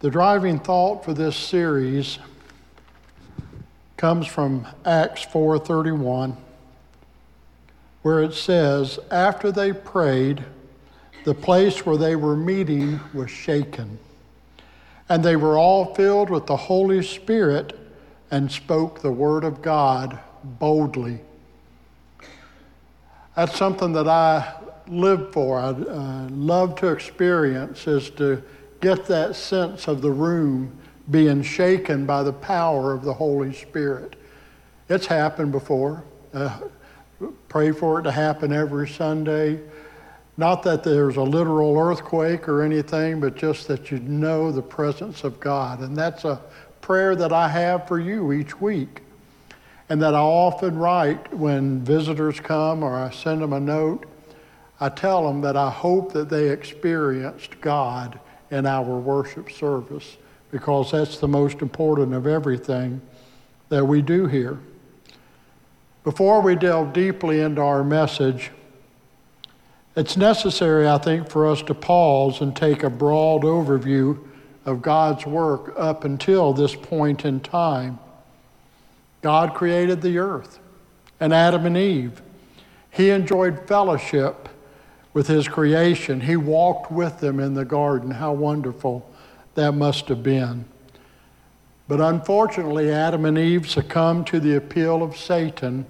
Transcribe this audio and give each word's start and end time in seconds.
The 0.00 0.10
driving 0.10 0.58
thought 0.58 1.06
for 1.06 1.14
this 1.14 1.34
series 1.34 2.18
comes 3.96 4.26
from 4.26 4.66
Acts 4.84 5.24
4:31 5.24 6.36
where 8.02 8.22
it 8.22 8.34
says 8.34 8.98
after 9.10 9.50
they 9.50 9.72
prayed 9.72 10.44
the 11.24 11.32
place 11.32 11.86
where 11.86 11.96
they 11.96 12.14
were 12.14 12.36
meeting 12.36 13.00
was 13.14 13.30
shaken 13.30 13.98
and 15.08 15.24
they 15.24 15.34
were 15.34 15.56
all 15.56 15.94
filled 15.94 16.28
with 16.28 16.44
the 16.44 16.56
Holy 16.56 17.02
Spirit 17.02 17.72
and 18.30 18.52
spoke 18.52 19.00
the 19.00 19.10
word 19.10 19.44
of 19.44 19.62
God 19.62 20.18
boldly. 20.44 21.20
That's 23.34 23.56
something 23.56 23.92
that 23.94 24.08
I 24.08 24.60
live 24.88 25.32
for. 25.32 25.58
I 25.58 25.68
uh, 25.68 26.28
love 26.30 26.76
to 26.76 26.88
experience 26.88 27.86
is 27.86 28.10
to 28.10 28.42
get 28.80 29.06
that 29.06 29.36
sense 29.36 29.88
of 29.88 30.02
the 30.02 30.10
room 30.10 30.76
being 31.10 31.42
shaken 31.42 32.06
by 32.06 32.22
the 32.22 32.32
power 32.32 32.92
of 32.92 33.02
the 33.02 33.14
Holy 33.14 33.52
Spirit. 33.52 34.16
It's 34.88 35.06
happened 35.06 35.52
before. 35.52 36.04
Uh, 36.34 36.58
pray 37.48 37.72
for 37.72 38.00
it 38.00 38.02
to 38.04 38.10
happen 38.10 38.52
every 38.52 38.88
Sunday. 38.88 39.60
Not 40.36 40.62
that 40.64 40.84
there's 40.84 41.16
a 41.16 41.22
literal 41.22 41.78
earthquake 41.78 42.48
or 42.48 42.62
anything, 42.62 43.20
but 43.20 43.36
just 43.36 43.68
that 43.68 43.90
you 43.90 44.00
know 44.00 44.52
the 44.52 44.62
presence 44.62 45.24
of 45.24 45.40
God. 45.40 45.80
And 45.80 45.96
that's 45.96 46.24
a 46.24 46.40
prayer 46.80 47.16
that 47.16 47.32
I 47.32 47.48
have 47.48 47.88
for 47.88 47.98
you 47.98 48.32
each 48.32 48.60
week. 48.60 49.02
And 49.88 50.02
that 50.02 50.14
I 50.14 50.20
often 50.20 50.76
write 50.76 51.32
when 51.32 51.80
visitors 51.84 52.40
come 52.40 52.82
or 52.82 52.96
I 52.96 53.10
send 53.10 53.40
them 53.40 53.52
a 53.52 53.60
note. 53.60 54.04
I 54.80 54.88
tell 54.88 55.26
them 55.26 55.40
that 55.40 55.56
I 55.56 55.70
hope 55.70 56.12
that 56.12 56.28
they 56.28 56.50
experienced 56.50 57.60
God 57.60 58.18
in 58.50 58.66
our 58.66 58.98
worship 58.98 59.50
service 59.50 60.16
because 60.50 60.92
that's 60.92 61.18
the 61.18 61.28
most 61.28 61.60
important 61.60 62.14
of 62.14 62.26
everything 62.26 63.00
that 63.68 63.84
we 63.84 64.00
do 64.02 64.26
here. 64.26 64.58
Before 66.04 66.40
we 66.40 66.54
delve 66.54 66.92
deeply 66.92 67.40
into 67.40 67.60
our 67.60 67.82
message, 67.82 68.52
it's 69.96 70.16
necessary, 70.16 70.86
I 70.86 70.98
think, 70.98 71.28
for 71.28 71.46
us 71.46 71.62
to 71.62 71.74
pause 71.74 72.40
and 72.42 72.54
take 72.54 72.82
a 72.82 72.90
broad 72.90 73.42
overview 73.42 74.22
of 74.64 74.82
God's 74.82 75.26
work 75.26 75.74
up 75.76 76.04
until 76.04 76.52
this 76.52 76.74
point 76.74 77.24
in 77.24 77.40
time. 77.40 77.98
God 79.22 79.54
created 79.54 80.02
the 80.02 80.18
earth 80.18 80.60
and 81.18 81.32
Adam 81.32 81.66
and 81.66 81.76
Eve. 81.76 82.22
He 82.90 83.10
enjoyed 83.10 83.66
fellowship 83.66 84.48
with 85.16 85.28
his 85.28 85.48
creation. 85.48 86.20
He 86.20 86.36
walked 86.36 86.92
with 86.92 87.20
them 87.20 87.40
in 87.40 87.54
the 87.54 87.64
garden. 87.64 88.10
How 88.10 88.34
wonderful 88.34 89.10
that 89.54 89.72
must 89.72 90.08
have 90.08 90.22
been. 90.22 90.66
But 91.88 92.02
unfortunately, 92.02 92.90
Adam 92.90 93.24
and 93.24 93.38
Eve 93.38 93.66
succumbed 93.66 94.26
to 94.26 94.40
the 94.40 94.56
appeal 94.56 95.02
of 95.02 95.16
Satan 95.16 95.86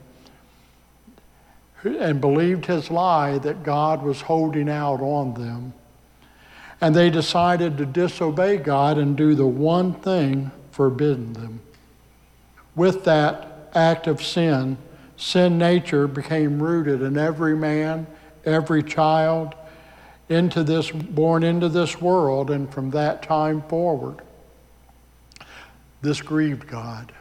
and 1.83 2.21
believed 2.21 2.67
his 2.67 2.89
lie 2.89 3.39
that 3.39 3.65
God 3.65 4.05
was 4.05 4.21
holding 4.21 4.69
out 4.69 5.01
on 5.01 5.35
them. 5.35 5.75
And 6.81 6.95
they 6.95 7.11
decided 7.11 7.79
to 7.79 7.85
disobey 7.85 8.59
God 8.59 8.97
and 8.97 9.17
do 9.17 9.35
the 9.35 9.45
one 9.45 9.93
thing 9.93 10.53
forbidden 10.71 11.33
them. 11.33 11.59
With 12.77 13.03
that 13.07 13.71
act 13.75 14.07
of 14.07 14.23
sin, 14.23 14.79
sin 15.17 15.59
nature 15.59 16.07
became 16.07 16.63
rooted 16.63 17.03
in 17.03 17.19
every 17.19 17.57
man 17.57 18.07
every 18.47 18.83
child 18.83 19.55
into 20.29 20.63
this 20.63 20.91
born 20.91 21.43
into 21.43 21.69
this 21.69 22.01
world 22.01 22.51
and 22.51 22.73
from 22.73 22.91
that 22.91 23.23
time 23.23 23.63
forward 23.63 24.21
this 26.03 26.21
grieved 26.23 26.67
god 26.67 27.13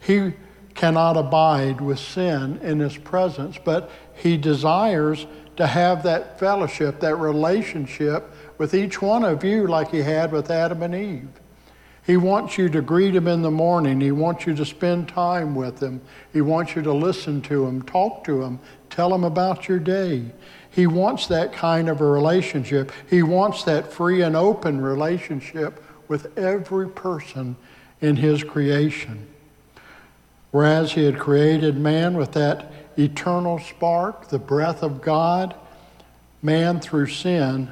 he 0.00 0.32
cannot 0.74 1.16
abide 1.16 1.80
with 1.80 1.98
sin 1.98 2.58
in 2.58 2.80
his 2.80 2.96
presence 2.98 3.58
but 3.64 3.90
he 4.14 4.36
desires 4.36 5.26
to 5.56 5.66
have 5.66 6.02
that 6.02 6.38
fellowship 6.38 7.00
that 7.00 7.16
relationship 7.16 8.30
with 8.58 8.74
each 8.74 9.00
one 9.00 9.24
of 9.24 9.42
you 9.42 9.66
like 9.66 9.90
he 9.90 10.02
had 10.02 10.30
with 10.30 10.50
adam 10.50 10.82
and 10.82 10.94
eve 10.94 11.40
he 12.06 12.18
wants 12.18 12.58
you 12.58 12.68
to 12.68 12.82
greet 12.82 13.16
him 13.16 13.26
in 13.26 13.40
the 13.40 13.50
morning. 13.50 13.98
He 14.00 14.12
wants 14.12 14.46
you 14.46 14.54
to 14.56 14.64
spend 14.66 15.08
time 15.08 15.54
with 15.54 15.82
him. 15.82 16.02
He 16.34 16.42
wants 16.42 16.76
you 16.76 16.82
to 16.82 16.92
listen 16.92 17.40
to 17.42 17.64
him, 17.64 17.80
talk 17.80 18.24
to 18.24 18.42
him, 18.42 18.60
tell 18.94 19.12
him 19.12 19.24
about 19.24 19.68
your 19.68 19.80
day. 19.80 20.24
He 20.70 20.86
wants 20.86 21.26
that 21.26 21.52
kind 21.52 21.88
of 21.88 22.00
a 22.00 22.06
relationship. 22.06 22.92
He 23.10 23.22
wants 23.22 23.64
that 23.64 23.92
free 23.92 24.22
and 24.22 24.36
open 24.36 24.80
relationship 24.80 25.82
with 26.06 26.36
every 26.38 26.88
person 26.88 27.56
in 28.00 28.16
his 28.16 28.44
creation. 28.44 29.26
Whereas 30.52 30.92
he 30.92 31.04
had 31.04 31.18
created 31.18 31.76
man 31.76 32.16
with 32.16 32.32
that 32.32 32.70
eternal 32.96 33.58
spark, 33.58 34.28
the 34.28 34.38
breath 34.38 34.82
of 34.84 35.02
God, 35.02 35.54
man 36.40 36.78
through 36.78 37.08
sin 37.08 37.70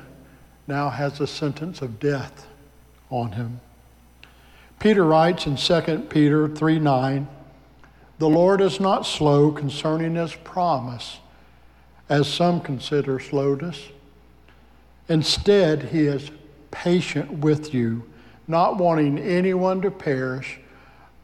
now 0.67 0.91
has 0.91 1.21
a 1.21 1.27
sentence 1.27 1.83
of 1.83 2.01
death 2.01 2.47
on 3.11 3.33
him. 3.33 3.61
Peter 4.81 5.05
writes 5.05 5.47
in 5.47 5.57
2 5.57 6.07
Peter 6.11 6.49
3 6.49 6.79
9, 6.81 7.29
the 8.23 8.29
Lord 8.29 8.61
is 8.61 8.79
not 8.79 9.05
slow 9.05 9.51
concerning 9.51 10.15
his 10.15 10.33
promise, 10.33 11.19
as 12.09 12.33
some 12.33 12.61
consider 12.61 13.19
slowness. 13.19 13.89
Instead, 15.09 15.83
he 15.83 16.03
is 16.03 16.31
patient 16.71 17.33
with 17.41 17.75
you, 17.75 18.05
not 18.47 18.79
wanting 18.79 19.19
anyone 19.19 19.83
to 19.83 19.91
perish, 19.91 20.61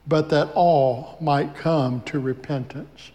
but 0.08 0.28
that 0.30 0.50
all 0.56 1.16
might 1.20 1.54
come 1.54 2.00
to 2.00 2.18
repentance. 2.18 3.12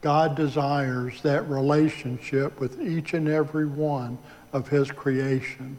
God 0.00 0.34
desires 0.34 1.20
that 1.20 1.46
relationship 1.50 2.58
with 2.58 2.80
each 2.80 3.12
and 3.12 3.28
every 3.28 3.66
one 3.66 4.16
of 4.54 4.68
his 4.68 4.90
creation. 4.90 5.78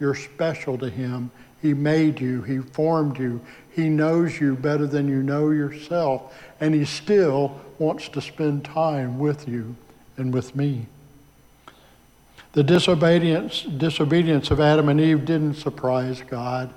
You're 0.00 0.16
special 0.16 0.76
to 0.78 0.90
him 0.90 1.30
he 1.60 1.74
made 1.74 2.20
you, 2.20 2.42
He 2.42 2.58
formed 2.58 3.18
you, 3.18 3.40
He 3.70 3.88
knows 3.88 4.40
you 4.40 4.54
better 4.54 4.86
than 4.86 5.08
you 5.08 5.22
know 5.22 5.50
yourself, 5.50 6.34
and 6.60 6.74
He 6.74 6.84
still 6.84 7.60
wants 7.78 8.08
to 8.10 8.20
spend 8.20 8.64
time 8.64 9.18
with 9.18 9.48
you 9.48 9.76
and 10.16 10.32
with 10.32 10.54
me. 10.54 10.86
The 12.52 12.62
disobedience, 12.62 13.62
disobedience 13.62 14.50
of 14.50 14.60
Adam 14.60 14.88
and 14.88 15.00
Eve 15.00 15.24
didn't 15.26 15.54
surprise 15.54 16.22
God. 16.22 16.72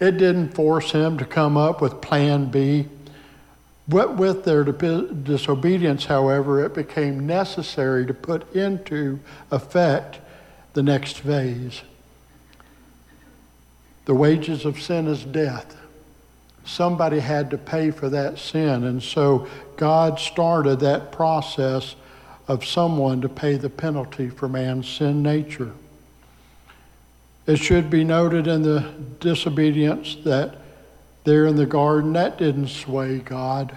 It 0.00 0.16
didn't 0.16 0.54
force 0.54 0.92
him 0.92 1.18
to 1.18 1.24
come 1.24 1.56
up 1.56 1.82
with 1.82 2.00
plan 2.00 2.46
B. 2.46 2.86
But 3.86 4.16
with 4.16 4.44
their 4.44 4.64
disobedience, 4.64 6.06
however, 6.06 6.64
it 6.64 6.74
became 6.74 7.26
necessary 7.26 8.06
to 8.06 8.14
put 8.14 8.54
into 8.54 9.20
effect 9.50 10.20
the 10.74 10.82
next 10.82 11.18
phase. 11.18 11.82
The 14.08 14.14
wages 14.14 14.64
of 14.64 14.80
sin 14.80 15.06
is 15.06 15.22
death. 15.22 15.76
Somebody 16.64 17.18
had 17.18 17.50
to 17.50 17.58
pay 17.58 17.90
for 17.90 18.08
that 18.08 18.38
sin. 18.38 18.84
And 18.84 19.02
so 19.02 19.46
God 19.76 20.18
started 20.18 20.80
that 20.80 21.12
process 21.12 21.94
of 22.48 22.64
someone 22.64 23.20
to 23.20 23.28
pay 23.28 23.56
the 23.56 23.68
penalty 23.68 24.30
for 24.30 24.48
man's 24.48 24.88
sin 24.88 25.22
nature. 25.22 25.72
It 27.46 27.56
should 27.56 27.90
be 27.90 28.02
noted 28.02 28.46
in 28.46 28.62
the 28.62 28.90
disobedience 29.20 30.16
that 30.24 30.56
there 31.24 31.44
in 31.44 31.56
the 31.56 31.66
garden, 31.66 32.14
that 32.14 32.38
didn't 32.38 32.68
sway 32.68 33.18
God 33.18 33.76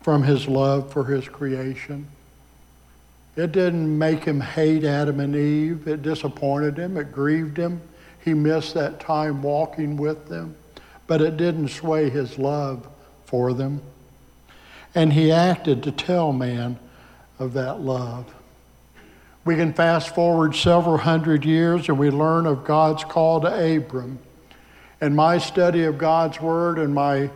from 0.00 0.24
his 0.24 0.48
love 0.48 0.92
for 0.92 1.04
his 1.04 1.28
creation. 1.28 2.08
It 3.36 3.52
didn't 3.52 3.96
make 3.96 4.24
him 4.24 4.40
hate 4.40 4.82
Adam 4.82 5.20
and 5.20 5.36
Eve. 5.36 5.86
It 5.86 6.02
disappointed 6.02 6.76
him. 6.76 6.96
It 6.96 7.12
grieved 7.12 7.56
him. 7.56 7.82
He 8.24 8.34
missed 8.34 8.74
that 8.74 9.00
time 9.00 9.42
walking 9.42 9.96
with 9.96 10.28
them, 10.28 10.54
but 11.06 11.20
it 11.20 11.36
didn't 11.36 11.68
sway 11.68 12.08
his 12.08 12.38
love 12.38 12.86
for 13.24 13.52
them. 13.52 13.82
And 14.94 15.12
he 15.12 15.32
acted 15.32 15.82
to 15.82 15.92
tell 15.92 16.32
man 16.32 16.78
of 17.38 17.54
that 17.54 17.80
love. 17.80 18.32
We 19.44 19.56
can 19.56 19.72
fast 19.72 20.14
forward 20.14 20.54
several 20.54 20.98
hundred 20.98 21.44
years 21.44 21.88
and 21.88 21.98
we 21.98 22.10
learn 22.10 22.46
of 22.46 22.64
God's 22.64 23.02
call 23.02 23.40
to 23.40 23.76
Abram. 23.76 24.20
And 25.00 25.16
my 25.16 25.38
study 25.38 25.82
of 25.84 25.98
God's 25.98 26.40
Word 26.40 26.78
and 26.78 26.94
my 26.94 27.28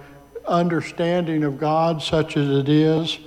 understanding 0.47 1.43
of 1.43 1.59
God, 1.59 2.01
such 2.01 2.37
as 2.37 2.49
it 2.49 2.69
is, 2.69 3.19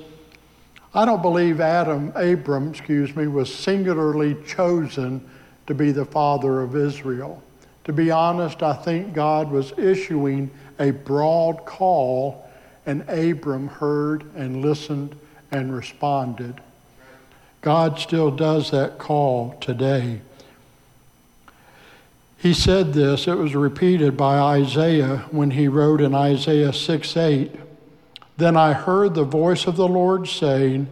I 0.94 1.04
don't 1.04 1.22
believe 1.22 1.60
Adam, 1.60 2.14
Abram, 2.16 2.70
excuse 2.70 3.14
me, 3.16 3.28
was 3.28 3.54
singularly 3.54 4.38
chosen 4.48 5.30
to 5.68 5.74
be 5.74 5.92
the 5.92 6.06
father 6.06 6.62
of 6.62 6.76
Israel. 6.76 7.44
To 7.90 7.94
be 7.94 8.12
honest, 8.12 8.62
I 8.62 8.74
think 8.74 9.16
God 9.16 9.50
was 9.50 9.74
issuing 9.76 10.52
a 10.78 10.92
broad 10.92 11.66
call, 11.66 12.48
and 12.86 13.02
Abram 13.10 13.68
heard 13.68 14.32
and 14.36 14.62
listened 14.62 15.16
and 15.50 15.76
responded. 15.76 16.62
God 17.62 17.98
still 17.98 18.30
does 18.30 18.70
that 18.70 19.00
call 19.00 19.58
today. 19.60 20.22
He 22.38 22.54
said 22.54 22.94
this, 22.94 23.28
it 23.28 23.40
was 23.40 23.56
repeated 23.56 24.16
by 24.16 24.38
Isaiah 24.38 25.26
when 25.32 25.50
he 25.50 25.68
wrote 25.68 26.00
in 26.00 26.14
Isaiah 26.14 26.74
6 26.74 27.18
8. 27.18 27.56
Then 28.38 28.56
I 28.56 28.74
heard 28.74 29.16
the 29.16 29.24
voice 29.24 29.66
of 29.66 29.78
the 29.78 29.88
Lord 29.88 30.28
saying, 30.28 30.90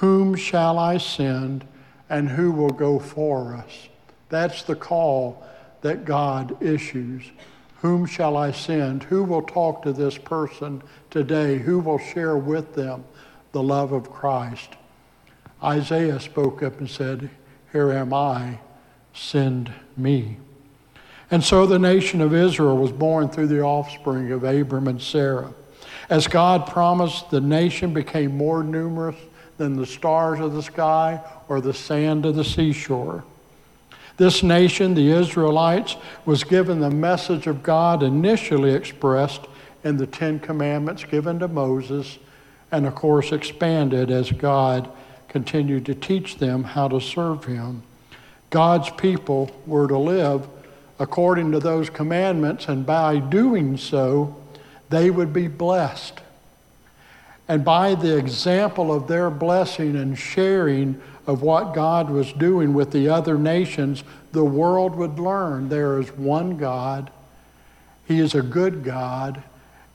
Whom 0.00 0.34
shall 0.34 0.80
I 0.80 0.98
send, 0.98 1.64
and 2.08 2.30
who 2.30 2.50
will 2.50 2.70
go 2.70 2.98
for 2.98 3.54
us? 3.54 3.86
That's 4.30 4.64
the 4.64 4.74
call 4.74 5.46
that 5.82 6.04
God 6.04 6.60
issues. 6.62 7.24
Whom 7.82 8.06
shall 8.06 8.36
I 8.36 8.52
send? 8.52 9.04
Who 9.04 9.24
will 9.24 9.42
talk 9.42 9.82
to 9.82 9.92
this 9.92 10.18
person 10.18 10.82
today? 11.10 11.58
Who 11.58 11.78
will 11.78 11.98
share 11.98 12.36
with 12.36 12.74
them 12.74 13.04
the 13.52 13.62
love 13.62 13.92
of 13.92 14.10
Christ? 14.10 14.76
Isaiah 15.62 16.20
spoke 16.20 16.62
up 16.62 16.78
and 16.78 16.88
said, 16.88 17.30
Here 17.72 17.92
am 17.92 18.12
I, 18.12 18.58
send 19.14 19.72
me. 19.96 20.36
And 21.30 21.44
so 21.44 21.64
the 21.64 21.78
nation 21.78 22.20
of 22.20 22.34
Israel 22.34 22.76
was 22.76 22.92
born 22.92 23.28
through 23.28 23.46
the 23.46 23.60
offspring 23.60 24.32
of 24.32 24.44
Abram 24.44 24.88
and 24.88 25.00
Sarah. 25.00 25.52
As 26.08 26.26
God 26.26 26.66
promised, 26.66 27.30
the 27.30 27.40
nation 27.40 27.94
became 27.94 28.36
more 28.36 28.64
numerous 28.64 29.16
than 29.56 29.76
the 29.76 29.86
stars 29.86 30.40
of 30.40 30.54
the 30.54 30.62
sky 30.62 31.20
or 31.48 31.60
the 31.60 31.74
sand 31.74 32.26
of 32.26 32.34
the 32.34 32.44
seashore. 32.44 33.24
This 34.20 34.42
nation, 34.42 34.92
the 34.92 35.12
Israelites, 35.12 35.96
was 36.26 36.44
given 36.44 36.80
the 36.80 36.90
message 36.90 37.46
of 37.46 37.62
God 37.62 38.02
initially 38.02 38.74
expressed 38.74 39.46
in 39.82 39.96
the 39.96 40.06
Ten 40.06 40.38
Commandments 40.38 41.04
given 41.04 41.38
to 41.38 41.48
Moses, 41.48 42.18
and 42.70 42.86
of 42.86 42.94
course 42.94 43.32
expanded 43.32 44.10
as 44.10 44.30
God 44.30 44.90
continued 45.28 45.86
to 45.86 45.94
teach 45.94 46.36
them 46.36 46.64
how 46.64 46.86
to 46.88 47.00
serve 47.00 47.46
Him. 47.46 47.82
God's 48.50 48.90
people 48.90 49.50
were 49.64 49.88
to 49.88 49.96
live 49.96 50.46
according 50.98 51.52
to 51.52 51.58
those 51.58 51.88
commandments, 51.88 52.68
and 52.68 52.84
by 52.84 53.20
doing 53.20 53.78
so, 53.78 54.36
they 54.90 55.10
would 55.10 55.32
be 55.32 55.48
blessed. 55.48 56.20
And 57.48 57.64
by 57.64 57.94
the 57.94 58.18
example 58.18 58.92
of 58.92 59.08
their 59.08 59.30
blessing 59.30 59.96
and 59.96 60.18
sharing 60.18 61.00
of 61.30 61.42
what 61.42 61.74
God 61.74 62.10
was 62.10 62.32
doing 62.32 62.74
with 62.74 62.90
the 62.90 63.08
other 63.08 63.38
nations, 63.38 64.02
the 64.32 64.44
world 64.44 64.96
would 64.96 65.20
learn 65.20 65.68
there 65.68 66.00
is 66.00 66.10
one 66.10 66.56
God, 66.56 67.08
He 68.04 68.18
is 68.18 68.34
a 68.34 68.42
good 68.42 68.82
God, 68.82 69.40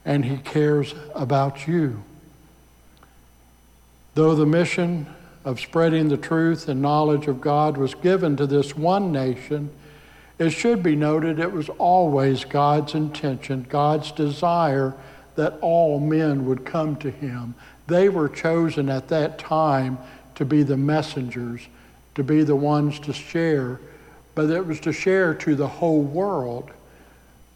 and 0.02 0.24
He 0.24 0.38
cares 0.38 0.94
about 1.14 1.68
you. 1.68 2.02
Though 4.14 4.34
the 4.34 4.46
mission 4.46 5.14
of 5.44 5.60
spreading 5.60 6.08
the 6.08 6.16
truth 6.16 6.70
and 6.70 6.80
knowledge 6.80 7.26
of 7.26 7.42
God 7.42 7.76
was 7.76 7.94
given 7.94 8.34
to 8.38 8.46
this 8.46 8.74
one 8.74 9.12
nation, 9.12 9.68
it 10.38 10.50
should 10.50 10.82
be 10.82 10.96
noted 10.96 11.38
it 11.38 11.52
was 11.52 11.68
always 11.68 12.46
God's 12.46 12.94
intention, 12.94 13.66
God's 13.68 14.10
desire 14.10 14.94
that 15.34 15.58
all 15.60 16.00
men 16.00 16.46
would 16.46 16.64
come 16.64 16.96
to 16.96 17.10
him. 17.10 17.54
They 17.88 18.08
were 18.08 18.30
chosen 18.30 18.88
at 18.88 19.08
that 19.08 19.38
time 19.38 19.98
to 20.36 20.44
be 20.44 20.62
the 20.62 20.76
messengers, 20.76 21.62
to 22.14 22.22
be 22.22 22.42
the 22.42 22.56
ones 22.56 22.98
to 23.00 23.12
share, 23.12 23.80
but 24.34 24.48
it 24.48 24.66
was 24.66 24.80
to 24.80 24.92
share 24.92 25.34
to 25.34 25.54
the 25.54 25.66
whole 25.66 26.02
world 26.02 26.70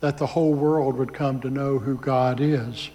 that 0.01 0.19
the 0.19 0.27
whole 0.27 0.55
world 0.55 0.97
would 0.97 1.13
come 1.13 1.41
to 1.41 1.51
know 1.51 1.79
who 1.79 1.97
God 1.97 2.41
is. 2.41 2.91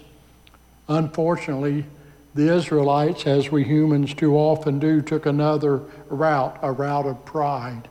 Unfortunately, 0.88 1.86
the 2.34 2.54
Israelites, 2.54 3.26
as 3.26 3.50
we 3.50 3.64
humans 3.64 4.12
too 4.12 4.36
often 4.36 4.78
do, 4.78 5.00
took 5.00 5.24
another 5.24 5.82
route, 6.08 6.58
a 6.62 6.70
route 6.70 7.06
of 7.06 7.24
pride. 7.24 7.88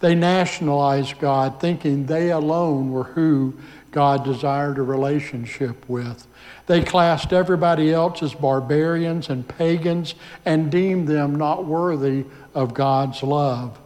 They 0.00 0.14
nationalized 0.14 1.18
God, 1.18 1.60
thinking 1.60 2.06
they 2.06 2.30
alone 2.30 2.90
were 2.90 3.04
who 3.04 3.54
God 3.94 4.24
desired 4.24 4.78
a 4.78 4.82
relationship 4.82 5.88
with. 5.88 6.26
They 6.66 6.82
classed 6.82 7.32
everybody 7.32 7.92
else 7.92 8.24
as 8.24 8.34
barbarians 8.34 9.28
and 9.28 9.46
pagans 9.46 10.16
and 10.44 10.68
deemed 10.68 11.06
them 11.06 11.36
not 11.36 11.64
worthy 11.64 12.24
of 12.54 12.74
God's 12.74 13.22
love. 13.22 13.78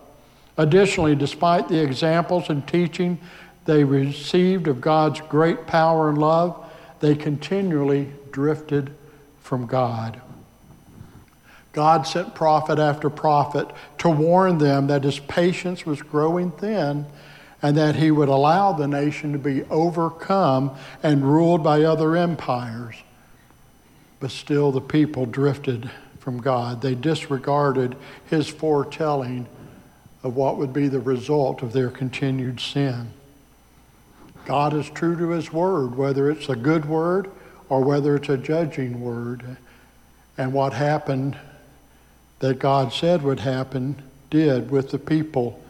Additionally, 0.57 1.15
despite 1.15 1.69
the 1.69 1.79
examples 1.79 2.49
and 2.49 2.67
teaching 2.67 3.19
they 3.67 3.85
received 3.85 4.67
of 4.67 4.81
God's 4.81 5.21
great 5.21 5.67
power 5.67 6.09
and 6.09 6.17
love, 6.17 6.65
they 7.01 7.15
continually 7.15 8.11
drifted 8.33 8.91
from 9.41 9.67
God. 9.67 10.23
God 11.75 12.07
sent 12.07 12.35
prophet 12.35 12.79
after 12.79 13.11
prophet 13.11 13.69
to 13.99 14.09
warn 14.09 14.57
them 14.57 14.87
that 14.87 15.05
his 15.05 15.19
patience 15.19 15.85
was 15.85 16.01
growing 16.01 16.51
thin 16.51 17.05
and 17.63 17.77
that 17.77 17.97
he 17.97 18.11
would 18.11 18.29
allow 18.29 18.73
the 18.73 18.87
nation 18.87 19.33
to 19.33 19.39
be 19.39 19.65
overcome 19.65 20.77
and 21.03 21.25
ruled 21.25 21.63
by 21.63 21.83
other 21.83 22.17
empires. 22.17 22.97
But 24.21 24.31
still, 24.31 24.73
the 24.73 24.81
people 24.81 25.27
drifted 25.27 25.91
from 26.21 26.41
God. 26.41 26.83
They 26.83 26.95
disregarded 26.95 27.97
his 28.27 28.49
foretelling 28.49 29.47
of 30.23 30.37
what 30.37 30.57
would 30.59 30.73
be 30.73 30.89
the 30.89 31.01
result 31.01 31.63
of 31.63 31.73
their 31.73 31.91
continued 31.91 32.61
sin. 32.61 33.13
God 34.45 34.75
is 34.75 34.89
true 34.91 35.17
to 35.17 35.31
his 35.31 35.53
word, 35.53 35.97
whether 35.97 36.31
it's 36.31 36.49
a 36.49 36.57
good 36.57 36.85
word 36.85 37.31
or 37.69 37.83
whether 37.83 38.17
it's 38.17 38.29
a 38.29 38.37
judging 38.37 39.01
word. 39.01 39.57
And 40.37 40.53
what 40.53 40.73
happened 40.73 41.37
that 42.39 42.59
God 42.59 42.93
said 42.93 43.23
would 43.23 43.41
happen 43.41 44.03
did 44.31 44.71
with 44.71 44.91
the 44.91 44.99
people. 44.99 45.63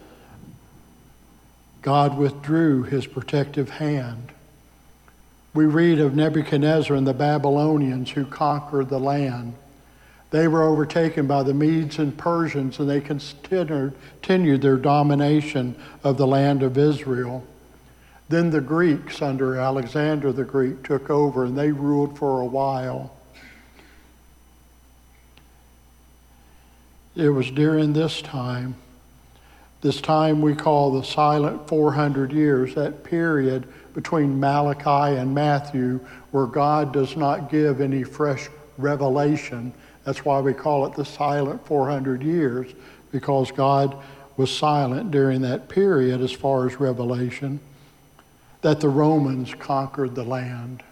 God 1.81 2.17
withdrew 2.17 2.83
his 2.83 3.07
protective 3.07 3.69
hand. 3.69 4.31
We 5.53 5.65
read 5.65 5.99
of 5.99 6.15
Nebuchadnezzar 6.15 6.95
and 6.95 7.07
the 7.07 7.13
Babylonians 7.13 8.11
who 8.11 8.25
conquered 8.25 8.89
the 8.89 8.99
land. 8.99 9.55
They 10.31 10.47
were 10.47 10.63
overtaken 10.63 11.25
by 11.25 11.43
the 11.43 11.53
Medes 11.55 11.97
and 11.97 12.15
Persians, 12.15 12.79
and 12.79 12.87
they 12.87 13.01
continued 13.01 14.61
their 14.61 14.77
domination 14.77 15.75
of 16.03 16.17
the 16.17 16.27
land 16.27 16.61
of 16.61 16.77
Israel. 16.77 17.43
Then 18.27 18.51
the 18.51 18.61
Greeks, 18.61 19.23
under 19.23 19.55
Alexander 19.55 20.31
the 20.31 20.43
Greek, 20.43 20.83
took 20.83 21.09
over, 21.09 21.45
and 21.45 21.57
they 21.57 21.71
ruled 21.71 22.15
for 22.17 22.41
a 22.41 22.45
while. 22.45 23.15
It 27.15 27.29
was 27.29 27.49
during 27.49 27.93
this 27.93 28.21
time, 28.21 28.75
this 29.81 30.01
time 30.01 30.41
we 30.41 30.55
call 30.55 30.91
the 30.91 31.03
silent 31.03 31.67
400 31.67 32.31
years, 32.31 32.75
that 32.75 33.03
period 33.03 33.67
between 33.93 34.39
Malachi 34.39 35.17
and 35.17 35.33
Matthew, 35.33 35.99
where 36.31 36.45
God 36.45 36.93
does 36.93 37.15
not 37.15 37.49
give 37.49 37.81
any 37.81 38.03
fresh 38.03 38.49
revelation. 38.77 39.73
That's 40.03 40.25
why 40.25 40.39
we 40.39 40.53
call 40.53 40.85
it 40.85 40.95
the 40.95 41.05
silent 41.05 41.65
400 41.65 42.21
years, 42.23 42.71
because 43.11 43.51
God 43.51 43.95
was 44.37 44.55
silent 44.55 45.11
during 45.11 45.41
that 45.41 45.69
period 45.69 46.21
as 46.21 46.31
far 46.31 46.67
as 46.67 46.79
revelation, 46.79 47.59
that 48.61 48.79
the 48.79 48.89
Romans 48.89 49.53
conquered 49.53 50.15
the 50.15 50.23
land. 50.23 50.83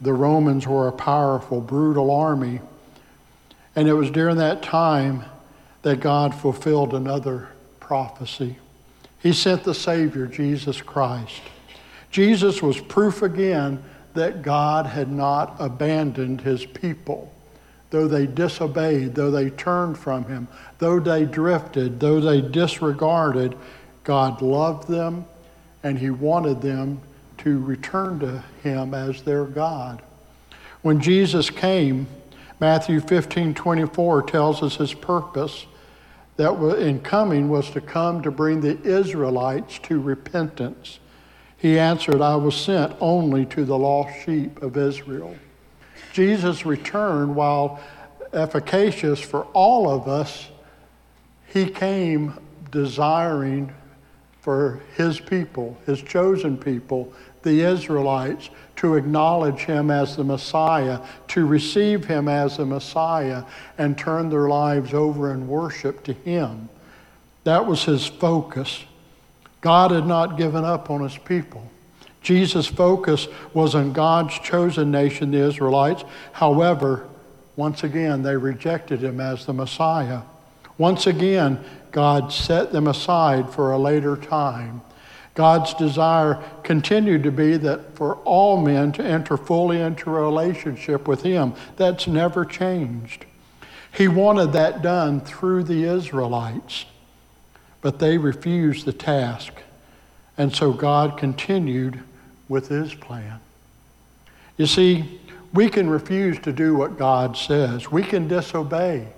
The 0.00 0.12
Romans 0.12 0.66
were 0.66 0.88
a 0.88 0.92
powerful, 0.92 1.60
brutal 1.60 2.10
army 2.10 2.60
and 3.76 3.86
it 3.86 3.92
was 3.92 4.10
during 4.10 4.38
that 4.38 4.62
time 4.62 5.24
that 5.82 6.00
God 6.00 6.34
fulfilled 6.34 6.94
another 6.94 7.50
prophecy. 7.86 8.56
He 9.22 9.32
sent 9.32 9.62
the 9.62 9.74
Savior, 9.74 10.26
Jesus 10.26 10.82
Christ. 10.82 11.40
Jesus 12.10 12.60
was 12.60 12.80
proof 12.80 13.22
again 13.22 13.82
that 14.14 14.42
God 14.42 14.86
had 14.86 15.10
not 15.10 15.54
abandoned 15.60 16.40
his 16.40 16.66
people. 16.66 17.32
Though 17.90 18.08
they 18.08 18.26
disobeyed, 18.26 19.14
though 19.14 19.30
they 19.30 19.50
turned 19.50 19.96
from 19.98 20.24
him, 20.24 20.48
though 20.78 20.98
they 20.98 21.24
drifted, 21.24 22.00
though 22.00 22.20
they 22.20 22.40
disregarded, 22.40 23.56
God 24.02 24.42
loved 24.42 24.88
them 24.88 25.24
and 25.84 25.96
he 25.98 26.10
wanted 26.10 26.60
them 26.60 27.00
to 27.38 27.62
return 27.62 28.18
to 28.18 28.42
him 28.64 28.94
as 28.94 29.22
their 29.22 29.44
God. 29.44 30.02
When 30.82 31.00
Jesus 31.00 31.50
came, 31.50 32.08
Matthew 32.58 33.00
15 33.00 33.54
24 33.54 34.22
tells 34.24 34.62
us 34.62 34.76
his 34.76 34.94
purpose 34.94 35.66
that 36.36 36.52
in 36.78 37.00
coming 37.00 37.48
was 37.48 37.70
to 37.70 37.80
come 37.80 38.22
to 38.22 38.30
bring 38.30 38.60
the 38.60 38.80
Israelites 38.82 39.78
to 39.80 40.00
repentance. 40.00 40.98
He 41.56 41.78
answered, 41.78 42.20
I 42.20 42.36
was 42.36 42.54
sent 42.54 42.94
only 43.00 43.46
to 43.46 43.64
the 43.64 43.78
lost 43.78 44.20
sheep 44.24 44.60
of 44.62 44.76
Israel. 44.76 45.34
Jesus' 46.12 46.66
return, 46.66 47.34
while 47.34 47.80
efficacious 48.32 49.20
for 49.20 49.44
all 49.54 49.88
of 49.88 50.08
us, 50.08 50.48
he 51.46 51.66
came 51.66 52.34
desiring 52.70 53.72
for 54.40 54.80
his 54.96 55.18
people, 55.18 55.76
his 55.86 56.02
chosen 56.02 56.58
people, 56.58 57.12
the 57.46 57.62
Israelites, 57.62 58.50
to 58.74 58.96
acknowledge 58.96 59.60
him 59.60 59.90
as 59.90 60.16
the 60.16 60.24
Messiah, 60.24 61.00
to 61.28 61.46
receive 61.46 62.04
him 62.04 62.28
as 62.28 62.56
the 62.56 62.66
Messiah, 62.66 63.44
and 63.78 63.96
turn 63.96 64.28
their 64.28 64.48
lives 64.48 64.92
over 64.92 65.32
in 65.32 65.48
worship 65.48 66.02
to 66.04 66.12
him. 66.12 66.68
That 67.44 67.66
was 67.66 67.84
his 67.84 68.04
focus. 68.04 68.84
God 69.60 69.92
had 69.92 70.06
not 70.06 70.36
given 70.36 70.64
up 70.64 70.90
on 70.90 71.02
his 71.02 71.16
people. 71.16 71.70
Jesus' 72.20 72.66
focus 72.66 73.28
was 73.54 73.76
on 73.76 73.92
God's 73.92 74.36
chosen 74.40 74.90
nation, 74.90 75.30
the 75.30 75.38
Israelites. 75.38 76.02
However, 76.32 77.06
once 77.54 77.84
again, 77.84 78.22
they 78.22 78.36
rejected 78.36 79.00
him 79.00 79.20
as 79.20 79.46
the 79.46 79.52
Messiah. 79.52 80.22
Once 80.76 81.06
again, 81.06 81.64
God 81.92 82.32
set 82.32 82.72
them 82.72 82.88
aside 82.88 83.48
for 83.50 83.72
a 83.72 83.78
later 83.78 84.16
time. 84.16 84.82
God's 85.36 85.74
desire 85.74 86.42
continued 86.64 87.22
to 87.24 87.30
be 87.30 87.58
that 87.58 87.94
for 87.94 88.16
all 88.24 88.56
men 88.56 88.90
to 88.92 89.04
enter 89.04 89.36
fully 89.36 89.80
into 89.80 90.08
a 90.08 90.20
relationship 90.20 91.06
with 91.06 91.22
Him. 91.22 91.52
That's 91.76 92.06
never 92.06 92.46
changed. 92.46 93.26
He 93.92 94.08
wanted 94.08 94.54
that 94.54 94.80
done 94.80 95.20
through 95.20 95.64
the 95.64 95.84
Israelites, 95.84 96.86
but 97.82 97.98
they 97.98 98.16
refused 98.16 98.86
the 98.86 98.94
task. 98.94 99.52
And 100.38 100.56
so 100.56 100.72
God 100.72 101.18
continued 101.18 102.00
with 102.48 102.68
His 102.68 102.94
plan. 102.94 103.38
You 104.56 104.66
see, 104.66 105.20
we 105.52 105.68
can 105.68 105.90
refuse 105.90 106.38
to 106.40 106.52
do 106.52 106.74
what 106.74 106.98
God 106.98 107.36
says, 107.36 107.92
we 107.92 108.02
can 108.02 108.26
disobey. 108.26 109.08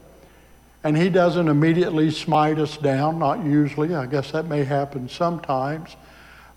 And 0.82 0.96
He 0.96 1.10
doesn't 1.10 1.48
immediately 1.48 2.10
smite 2.10 2.58
us 2.58 2.76
down, 2.76 3.20
not 3.20 3.44
usually. 3.44 3.94
I 3.94 4.06
guess 4.06 4.32
that 4.32 4.46
may 4.46 4.64
happen 4.64 5.08
sometimes. 5.08 5.94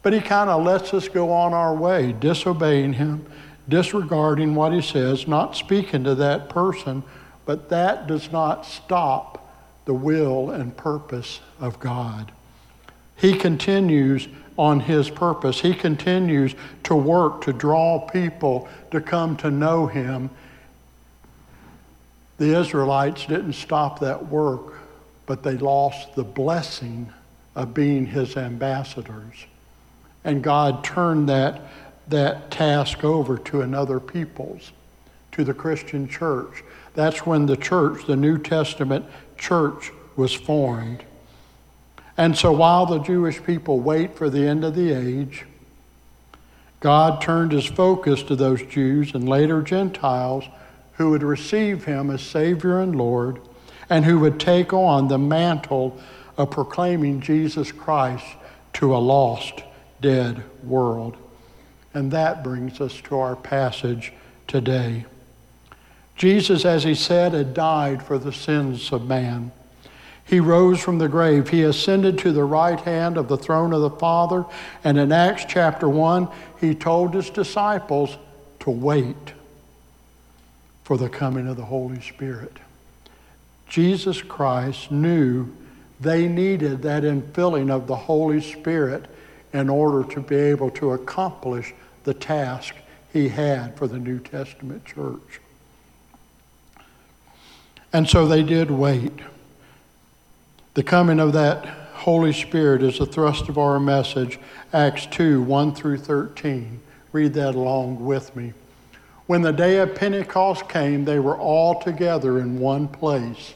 But 0.04 0.14
he 0.14 0.20
kind 0.20 0.50
of 0.50 0.64
lets 0.64 0.94
us 0.94 1.08
go 1.08 1.32
on 1.32 1.54
our 1.54 1.76
way, 1.76 2.12
disobeying 2.12 2.94
him, 2.94 3.26
disregarding 3.70 4.56
what 4.56 4.74
he 4.74 4.82
says, 4.82 5.28
not 5.28 5.56
speaking 5.56 6.04
to 6.06 6.16
that 6.16 6.50
person, 6.50 7.04
but 7.46 7.70
that 7.70 8.08
does 8.08 8.32
not 8.32 8.66
stop 8.66 9.38
the 9.86 9.94
will 9.94 10.50
and 10.50 10.76
purpose 10.76 11.40
of 11.60 11.80
God. 11.80 12.32
He 13.16 13.36
continues 13.36 14.28
on 14.58 14.80
his 14.80 15.10
purpose. 15.10 15.62
He 15.62 15.74
continues 15.74 16.56
to 16.84 16.96
work 16.96 17.44
to 17.44 17.54
draw 17.54 18.00
people 18.00 18.68
to 18.92 19.00
come 19.00 19.38
to 19.38 19.52
know 19.52 19.86
him. 19.88 20.30
The 22.38 22.60
Israelites 22.60 23.26
didn't 23.26 23.54
stop 23.54 24.00
that 24.00 24.28
work, 24.28 24.74
but 25.28 25.44
they 25.44 25.58
lost 25.58 26.16
the 26.16 26.24
blessing 26.24 27.12
of 27.56 27.74
being 27.74 28.08
his 28.08 28.36
ambassadors. 28.38 29.46
And 30.24 30.44
God 30.44 30.84
turned 30.84 31.30
that, 31.30 31.62
that 32.08 32.52
task 32.52 33.04
over 33.04 33.38
to 33.38 33.62
another 33.62 34.00
people's, 34.00 34.72
to 35.32 35.44
the 35.44 35.54
Christian 35.54 36.08
church. 36.08 36.64
That's 36.94 37.26
when 37.26 37.46
the 37.46 37.58
church, 37.58 38.06
the 38.06 38.16
New 38.16 38.38
Testament 38.38 39.06
church, 39.38 39.92
was 40.16 40.34
formed. 40.34 41.04
And 42.18 42.38
so 42.38 42.52
while 42.52 42.86
the 42.86 43.00
Jewish 43.00 43.42
people 43.44 43.80
wait 43.80 44.16
for 44.16 44.30
the 44.30 44.48
end 44.48 44.64
of 44.64 44.76
the 44.76 44.92
age, 44.92 45.46
God 46.80 47.22
turned 47.22 47.52
his 47.52 47.66
focus 47.66 48.24
to 48.24 48.36
those 48.36 48.62
Jews 48.64 49.14
and 49.14 49.30
later 49.30 49.62
Gentiles 49.62 50.46
who 50.94 51.12
would 51.12 51.24
receive 51.24 51.86
him 51.86 52.10
as 52.10 52.22
Savior 52.22 52.80
and 52.80 52.96
Lord 52.96 53.40
and 53.90 54.06
who 54.06 54.20
would 54.20 54.40
take 54.40 54.74
on 54.74 55.08
the 55.08 55.18
mantle 55.18 55.98
of 56.38 56.52
proclaiming 56.52 57.22
Jesus 57.22 57.72
Christ 57.72 58.26
to 58.74 58.96
a 58.96 58.98
lost 58.98 59.64
dead 60.02 60.44
world. 60.64 61.16
And 61.94 62.12
that 62.12 62.44
brings 62.44 62.82
us 62.82 63.00
to 63.02 63.20
our 63.20 63.36
passage 63.36 64.14
today. 64.48 65.06
Jesus, 66.16 66.66
as 66.66 66.84
he 66.84 66.96
said, 66.96 67.34
had 67.34 67.54
died 67.54 68.04
for 68.04 68.18
the 68.18 68.34
sins 68.34 68.92
of 68.92 69.08
man. 69.08 69.52
He 70.24 70.40
rose 70.40 70.80
from 70.80 70.98
the 70.98 71.10
grave. 71.10 71.50
He 71.50 71.64
ascended 71.64 72.18
to 72.20 72.32
the 72.32 72.44
right 72.44 72.80
hand 72.80 73.18
of 73.18 73.28
the 73.28 73.38
throne 73.38 73.74
of 73.74 73.82
the 73.82 73.90
Father. 73.90 74.46
And 74.84 74.98
in 74.98 75.12
Acts 75.12 75.46
chapter 75.48 75.90
1, 75.90 76.28
he 76.60 76.76
told 76.76 77.14
his 77.14 77.30
disciples 77.30 78.18
to 78.62 78.70
wait 78.70 79.34
for 80.84 80.98
the 80.98 81.10
coming 81.10 81.48
of 81.48 81.58
the 81.58 81.66
Holy 81.66 82.02
Spirit. 82.02 82.58
Jesus 83.68 84.22
Christ 84.22 84.92
knew 84.92 85.52
they 86.00 86.28
needed 86.28 86.82
that 86.82 87.04
infilling 87.04 87.72
of 87.72 87.88
the 87.88 87.96
Holy 87.96 88.42
Spirit 88.42 89.06
in 89.54 89.70
order 89.70 90.08
to 90.14 90.22
be 90.22 90.36
able 90.36 90.70
to 90.72 90.92
accomplish 90.92 91.74
the 92.04 92.14
task 92.14 92.76
he 93.12 93.30
had 93.30 93.78
for 93.78 93.88
the 93.88 94.00
New 94.00 94.20
Testament 94.20 94.86
church. 94.86 95.42
And 97.94 98.08
so 98.08 98.26
they 98.28 98.44
did 98.44 98.72
wait. 98.72 99.12
The 100.74 100.84
coming 100.84 101.20
of 101.20 101.34
that 101.34 101.66
Holy 101.94 102.34
Spirit 102.34 102.82
is 102.82 102.98
the 102.98 103.06
thrust 103.06 103.50
of 103.50 103.58
our 103.58 103.80
message, 103.80 104.40
Acts 104.74 105.06
2 105.08 105.42
1 105.44 105.76
through 105.76 105.98
13. 105.98 106.80
Read 107.12 107.34
that 107.34 107.54
along 107.54 108.04
with 108.04 108.36
me. 108.36 108.54
When 109.28 109.42
the 109.44 109.52
day 109.52 109.78
of 109.78 109.94
Pentecost 109.94 110.68
came, 110.68 111.06
they 111.06 111.20
were 111.20 111.38
all 111.38 111.80
together 111.82 112.40
in 112.40 112.60
one 112.60 112.88
place. 112.88 113.54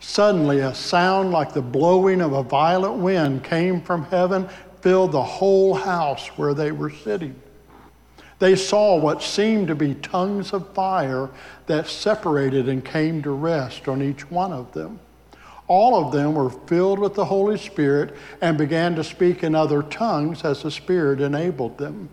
Suddenly, 0.00 0.60
a 0.60 0.74
sound 0.74 1.30
like 1.30 1.52
the 1.52 1.62
blowing 1.62 2.20
of 2.20 2.32
a 2.32 2.42
violent 2.42 2.96
wind 2.96 3.44
came 3.44 3.80
from 3.80 4.04
heaven, 4.04 4.48
filled 4.80 5.12
the 5.12 5.22
whole 5.22 5.74
house 5.74 6.28
where 6.38 6.54
they 6.54 6.70
were 6.72 6.90
sitting. 6.90 7.34
They 8.38 8.54
saw 8.54 8.96
what 8.98 9.22
seemed 9.22 9.68
to 9.68 9.74
be 9.74 9.94
tongues 9.94 10.52
of 10.52 10.74
fire 10.74 11.30
that 11.66 11.86
separated 11.86 12.68
and 12.68 12.84
came 12.84 13.22
to 13.22 13.30
rest 13.30 13.88
on 13.88 14.02
each 14.02 14.30
one 14.30 14.52
of 14.52 14.72
them. 14.72 15.00
All 15.68 16.04
of 16.04 16.12
them 16.12 16.34
were 16.34 16.50
filled 16.50 16.98
with 16.98 17.14
the 17.14 17.24
Holy 17.24 17.58
Spirit 17.58 18.14
and 18.40 18.56
began 18.58 18.94
to 18.96 19.02
speak 19.02 19.42
in 19.42 19.54
other 19.54 19.82
tongues 19.82 20.44
as 20.44 20.62
the 20.62 20.70
Spirit 20.70 21.20
enabled 21.20 21.78
them. 21.78 22.10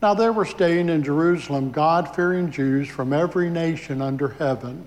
Now 0.00 0.14
there 0.14 0.32
were 0.32 0.44
staying 0.44 0.88
in 0.88 1.02
Jerusalem 1.02 1.70
God 1.70 2.14
fearing 2.14 2.50
Jews 2.50 2.88
from 2.88 3.12
every 3.12 3.48
nation 3.48 4.02
under 4.02 4.28
heaven. 4.28 4.86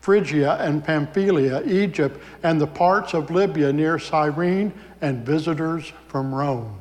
Phrygia 0.00 0.56
and 0.56 0.82
Pamphylia, 0.82 1.62
Egypt, 1.64 2.20
and 2.42 2.60
the 2.60 2.66
parts 2.66 3.14
of 3.14 3.30
Libya 3.30 3.72
near 3.72 3.98
Cyrene, 3.98 4.72
and 5.00 5.24
visitors 5.24 5.92
from 6.08 6.34
Rome. 6.34 6.80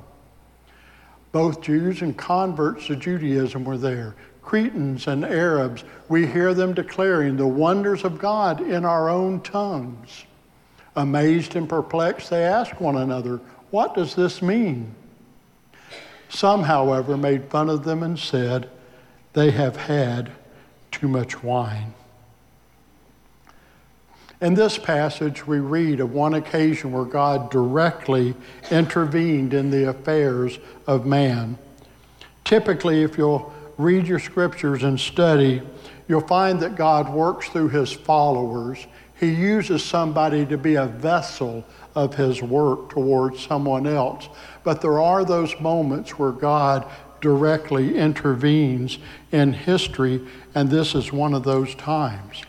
Both 1.32 1.62
Jews 1.62 2.02
and 2.02 2.18
converts 2.18 2.88
to 2.88 2.96
Judaism 2.96 3.64
were 3.64 3.78
there. 3.78 4.16
Cretans 4.42 5.08
and 5.08 5.24
Arabs, 5.24 5.84
we 6.08 6.26
hear 6.26 6.54
them 6.54 6.74
declaring 6.74 7.38
the 7.38 7.46
wonders 7.46 8.04
of 8.04 8.18
God 8.18 8.62
in 8.62 8.84
our 8.84 9.10
own 9.10 9.42
tongues. 9.42 10.26
Amazed 10.96 11.56
and 11.56 11.70
perplexed, 11.70 12.30
they 12.30 12.44
ask 12.44 12.82
one 12.82 12.98
another, 12.98 13.40
What 13.70 13.94
does 13.94 14.16
this 14.16 14.42
mean? 14.42 14.96
Some, 16.30 16.64
however, 16.64 17.16
made 17.16 17.46
fun 17.46 17.70
of 17.70 17.84
them 17.84 18.02
and 18.02 18.18
said, 18.18 18.70
They 19.34 19.52
have 19.52 19.76
had 19.76 20.32
too 20.92 21.08
much 21.08 21.44
wine. 21.44 21.94
In 24.42 24.54
this 24.54 24.78
passage, 24.78 25.46
we 25.46 25.60
read 25.60 26.00
of 26.00 26.14
one 26.14 26.34
occasion 26.34 26.94
where 26.94 27.04
God 27.04 27.52
directly 27.52 28.36
intervened 28.72 29.54
in 29.54 29.70
the 29.70 29.90
affairs 29.90 30.60
of 30.88 31.06
man. 31.06 31.58
Typically, 32.46 33.04
if 33.04 33.18
you'll 33.18 33.54
read 33.78 34.08
your 34.08 34.20
scriptures 34.20 34.84
and 34.84 34.98
study, 34.98 35.62
you'll 36.08 36.22
find 36.22 36.62
that 36.62 36.76
God 36.76 37.14
works 37.14 37.50
through 37.50 37.70
his 37.70 37.92
followers. 37.92 38.88
He 39.20 39.28
uses 39.28 39.84
somebody 39.84 40.46
to 40.46 40.58
be 40.58 40.76
a 40.76 40.86
vessel 40.86 41.66
of 41.94 42.16
his 42.16 42.42
work 42.42 42.92
towards 42.92 43.46
someone 43.46 43.86
else. 43.86 44.30
But 44.64 44.80
there 44.80 45.02
are 45.02 45.26
those 45.26 45.60
moments 45.60 46.18
where 46.18 46.32
God 46.32 46.90
directly 47.20 47.98
intervenes 47.98 49.00
in 49.34 49.52
history, 49.52 50.26
and 50.56 50.70
this 50.70 50.96
is 50.96 51.12
one 51.12 51.34
of 51.34 51.44
those 51.44 51.76
times. 51.76 52.42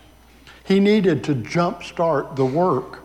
He 0.71 0.79
needed 0.79 1.25
to 1.25 1.35
jumpstart 1.35 2.37
the 2.37 2.47
work. 2.47 3.01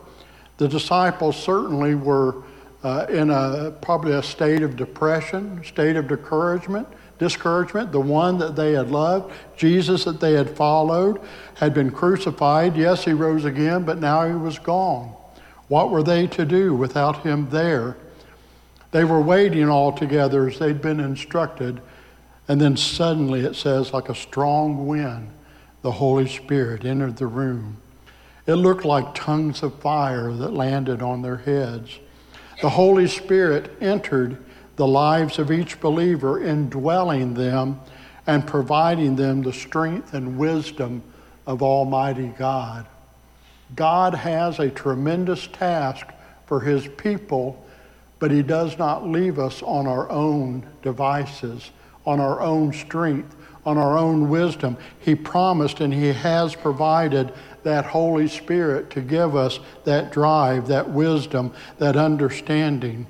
The 0.58 0.68
disciples 0.68 1.36
certainly 1.36 1.96
were 1.96 2.44
uh, 2.84 3.08
in 3.10 3.32
a 3.32 3.72
probably 3.82 4.12
a 4.12 4.22
state 4.22 4.62
of 4.62 4.76
depression, 4.76 5.64
state 5.64 5.96
of 5.96 6.08
discouragement, 6.08 6.88
discouragement. 7.18 7.92
The 7.92 8.00
one 8.00 8.38
that 8.38 8.56
they 8.56 8.74
had 8.74 8.92
loved, 8.92 9.34
Jesus 9.58 10.04
that 10.04 10.20
they 10.20 10.34
had 10.34 10.48
followed, 10.48 11.20
had 11.56 11.74
been 11.74 11.90
crucified. 11.90 12.78
Yes, 12.78 13.04
he 13.04 13.14
rose 13.14 13.46
again, 13.46 13.82
but 13.82 13.98
now 13.98 14.28
he 14.28 14.36
was 14.36 14.60
gone. 14.60 15.16
What 15.68 15.90
were 15.90 16.04
they 16.04 16.28
to 16.28 16.46
do 16.46 16.76
without 16.76 17.24
him 17.24 17.50
there? 17.50 17.98
They 18.92 19.06
were 19.06 19.22
waiting 19.22 19.70
all 19.70 19.92
together 19.92 20.48
as 20.48 20.60
they'd 20.60 20.84
been 20.84 21.00
instructed. 21.00 21.82
And 22.48 22.62
then 22.62 22.78
suddenly 22.78 23.40
it 23.40 23.56
says, 23.56 23.92
like 23.92 24.10
a 24.10 24.14
strong 24.14 24.86
wind, 24.86 25.32
the 25.86 25.92
Holy 25.92 26.27
Spirit 26.27 26.84
entered 26.84 27.18
the 27.18 27.27
room. 27.27 27.77
It 28.48 28.56
looked 28.56 28.86
like 28.86 29.13
tongues 29.13 29.62
of 29.62 29.75
fire 29.82 30.34
that 30.34 30.51
landed 30.51 31.04
on 31.04 31.22
their 31.22 31.38
heads. 31.38 32.00
The 32.63 32.70
Holy 32.70 33.08
Spirit 33.08 33.72
entered 33.80 34.44
the 34.77 34.88
lives 34.88 35.38
of 35.38 35.51
each 35.51 35.80
believer, 35.80 36.44
indwelling 36.44 37.36
them 37.36 37.82
and 38.25 38.48
providing 38.48 39.15
them 39.15 39.44
the 39.44 39.54
strength 39.54 40.15
and 40.15 40.39
wisdom 40.39 41.04
of 41.46 41.62
Almighty 41.62 42.34
God. 42.36 42.88
God 43.75 44.15
has 44.15 44.58
a 44.58 44.72
tremendous 44.72 45.46
task 45.46 46.08
for 46.48 46.62
His 46.62 46.88
people, 46.98 47.63
but 48.18 48.32
He 48.32 48.42
does 48.42 48.80
not 48.80 49.08
leave 49.08 49.38
us 49.38 49.62
on 49.62 49.86
our 49.86 50.10
own 50.10 50.65
devices, 50.82 51.70
on 52.08 52.20
our 52.20 52.42
own 52.42 52.74
strength, 52.74 53.36
on 53.66 53.78
our 53.78 53.98
own 53.98 54.30
wisdom. 54.30 54.78
He 55.00 55.16
promised 55.16 55.80
and 55.80 55.94
He 55.94 56.14
has 56.14 56.56
provided 56.56 57.34
that 57.64 57.86
Holy 57.86 58.28
Spirit 58.28 58.92
to 58.92 59.02
give 59.02 59.36
us 59.36 59.60
that 59.86 60.12
drive, 60.12 60.68
that 60.68 60.90
wisdom, 60.90 61.52
that 61.80 61.96
understanding. 61.96 63.08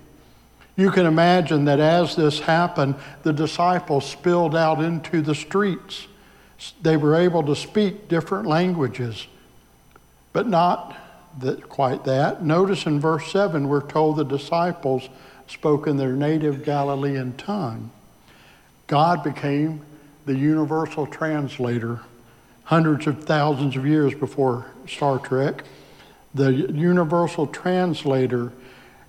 You 0.77 0.91
can 0.91 1.05
imagine 1.05 1.65
that 1.65 1.79
as 1.79 2.15
this 2.15 2.39
happened, 2.39 2.95
the 3.23 3.33
disciples 3.33 4.09
spilled 4.09 4.55
out 4.55 4.81
into 4.81 5.21
the 5.21 5.35
streets. 5.35 6.07
They 6.81 6.97
were 6.97 7.15
able 7.15 7.43
to 7.43 7.55
speak 7.55 8.07
different 8.07 8.47
languages, 8.47 9.27
but 10.33 10.47
not 10.47 10.95
that, 11.39 11.67
quite 11.67 12.05
that. 12.05 12.43
Notice 12.43 12.85
in 12.85 12.99
verse 12.99 13.31
7, 13.31 13.67
we're 13.67 13.81
told 13.81 14.17
the 14.17 14.23
disciples 14.23 15.09
spoke 15.47 15.87
in 15.87 15.97
their 15.97 16.13
native 16.13 16.63
Galilean 16.63 17.35
tongue. 17.37 17.91
God 18.87 19.23
became 19.23 19.81
the 20.25 20.35
universal 20.35 21.05
translator 21.05 21.99
hundreds 22.65 23.05
of 23.07 23.23
thousands 23.23 23.75
of 23.75 23.85
years 23.85 24.13
before 24.13 24.65
Star 24.87 25.19
Trek, 25.19 25.63
the 26.33 26.51
universal 26.51 27.47
translator, 27.47 28.51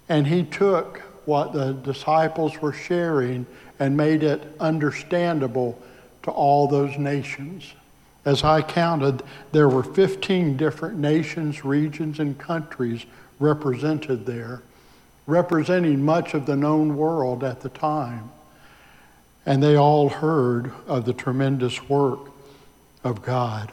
and 0.08 0.26
he 0.26 0.44
took 0.44 0.98
what 1.24 1.52
the 1.52 1.72
disciples 1.72 2.60
were 2.60 2.72
sharing 2.72 3.46
and 3.80 3.96
made 3.96 4.22
it 4.22 4.54
understandable 4.60 5.80
to 6.22 6.30
all 6.30 6.68
those 6.68 6.96
nations. 6.98 7.72
As 8.24 8.44
I 8.44 8.60
counted, 8.60 9.22
there 9.52 9.68
were 9.68 9.82
15 9.82 10.56
different 10.56 10.98
nations, 10.98 11.64
regions, 11.64 12.18
and 12.20 12.38
countries 12.38 13.06
represented 13.38 14.26
there, 14.26 14.62
representing 15.26 16.04
much 16.04 16.34
of 16.34 16.44
the 16.46 16.56
known 16.56 16.96
world 16.96 17.42
at 17.42 17.60
the 17.60 17.68
time. 17.70 18.30
And 19.46 19.62
they 19.62 19.76
all 19.76 20.08
heard 20.08 20.72
of 20.86 21.06
the 21.06 21.12
tremendous 21.12 21.88
work 21.88 22.18
of 23.04 23.22
God. 23.22 23.72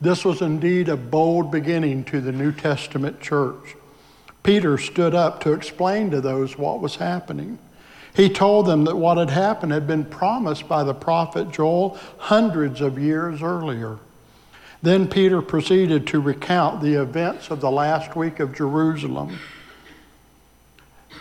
This 0.00 0.24
was 0.24 0.42
indeed 0.42 0.88
a 0.88 0.96
bold 0.96 1.50
beginning 1.50 2.04
to 2.04 2.20
the 2.20 2.32
New 2.32 2.52
Testament 2.52 3.20
church. 3.20 3.76
Peter 4.42 4.76
stood 4.76 5.14
up 5.14 5.40
to 5.40 5.52
explain 5.52 6.10
to 6.10 6.20
those 6.20 6.58
what 6.58 6.80
was 6.80 6.96
happening. 6.96 7.58
He 8.14 8.28
told 8.28 8.66
them 8.66 8.84
that 8.84 8.96
what 8.96 9.16
had 9.16 9.30
happened 9.30 9.72
had 9.72 9.86
been 9.86 10.04
promised 10.04 10.68
by 10.68 10.84
the 10.84 10.92
prophet 10.92 11.50
Joel 11.50 11.96
hundreds 12.18 12.80
of 12.80 12.98
years 12.98 13.42
earlier. 13.42 13.98
Then 14.82 15.06
Peter 15.06 15.40
proceeded 15.40 16.08
to 16.08 16.20
recount 16.20 16.82
the 16.82 17.00
events 17.00 17.50
of 17.50 17.60
the 17.60 17.70
last 17.70 18.16
week 18.16 18.40
of 18.40 18.52
Jerusalem, 18.52 19.38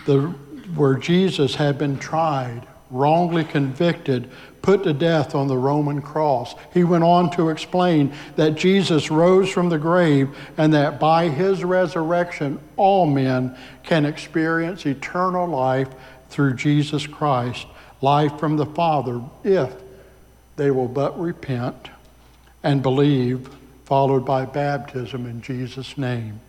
the, 0.06 0.22
where 0.76 0.96
Jesus 0.96 1.56
had 1.56 1.78
been 1.78 2.00
tried, 2.00 2.66
wrongly 2.91 3.43
convicted, 3.43 4.29
put 4.62 4.83
to 4.83 4.93
death 4.93 5.33
on 5.33 5.48
the 5.48 5.57
Roman 5.57 6.01
cross. 6.01 6.53
He 6.74 6.83
went 6.83 7.03
on 7.03 7.32
to 7.32 7.49
explain 7.49 8.13
that 8.36 8.56
Jesus 8.56 9.10
rose 9.10 9.49
from 9.49 9.69
the 9.69 9.80
grave 9.80 10.30
and 10.58 10.73
that 10.73 10.99
by 10.99 11.30
his 11.30 11.63
resurrection, 11.63 12.60
all 12.77 13.06
men 13.06 13.58
can 13.84 14.06
experience 14.06 14.86
eternal 14.86 15.47
life 15.47 15.89
through 16.30 16.56
Jesus 16.56 17.08
Christ, 17.08 17.65
life 18.01 18.39
from 18.39 18.58
the 18.58 18.65
Father, 18.65 19.21
if 19.43 19.73
they 20.56 20.69
will 20.69 20.88
but 20.88 21.19
repent 21.19 21.89
and 22.63 22.84
believe, 22.84 23.49
followed 23.86 24.25
by 24.25 24.45
baptism 24.45 25.25
in 25.25 25.41
Jesus' 25.41 25.97
name. 25.97 26.39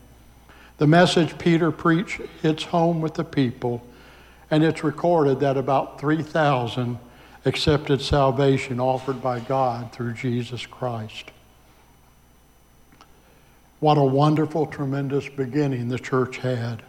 The 0.78 0.86
message 0.86 1.38
Peter 1.38 1.70
preached 1.70 2.20
hits 2.42 2.64
home 2.64 3.00
with 3.00 3.14
the 3.14 3.24
people, 3.24 3.86
and 4.52 4.62
it's 4.62 4.84
recorded 4.84 5.40
that 5.40 5.56
about 5.56 5.98
3,000 5.98 6.98
accepted 7.46 8.02
salvation 8.02 8.78
offered 8.78 9.22
by 9.22 9.40
God 9.40 9.90
through 9.92 10.12
Jesus 10.12 10.66
Christ. 10.66 11.30
What 13.80 13.96
a 13.96 14.04
wonderful, 14.04 14.66
tremendous 14.66 15.26
beginning 15.26 15.88
the 15.88 15.98
church 15.98 16.36
had. 16.36 16.82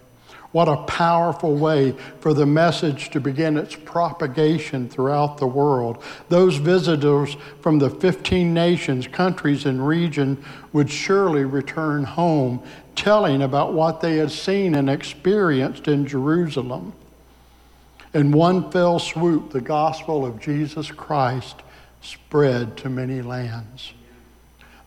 What 0.52 0.67
a 0.67 0.76
powerful 0.84 1.56
way 1.56 1.95
for 2.19 2.34
the 2.34 2.45
message 2.45 3.10
to 3.12 3.21
begin 3.21 3.56
its 3.56 3.78
propagation 3.78 4.89
throughout 4.89 5.38
the 5.38 5.47
world. 5.47 6.04
Those 6.28 6.58
visitors 6.58 7.38
from 7.62 7.80
the 7.80 7.89
15 7.89 8.54
nations, 8.54 9.08
countries, 9.08 9.65
and 9.65 9.88
region 9.88 10.43
would 10.73 10.89
surely 10.89 11.45
return 11.45 12.04
home 12.04 12.62
telling 12.93 13.41
about 13.41 13.73
what 13.73 14.02
they 14.02 14.17
had 14.17 14.32
seen 14.32 14.76
and 14.76 14.89
experienced 14.89 15.88
in 15.88 16.06
Jerusalem. 16.06 16.93
In 18.13 18.32
one 18.32 18.69
fell 18.69 18.99
swoop, 18.99 19.52
the 19.52 19.62
gospel 19.62 20.26
of 20.26 20.39
Jesus 20.39 20.91
Christ 20.91 21.62
spread 22.02 22.78
to 22.78 22.89
many 22.89 23.21
lands. 23.21 23.93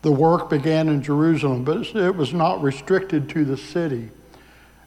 The 0.01 0.11
work 0.11 0.49
began 0.49 0.87
in 0.87 1.03
Jerusalem, 1.03 1.65
but 1.65 1.95
it 1.95 2.15
was 2.15 2.33
not 2.33 2.61
restricted 2.61 3.27
to 3.29 3.43
the 3.43 3.57
city. 3.57 4.09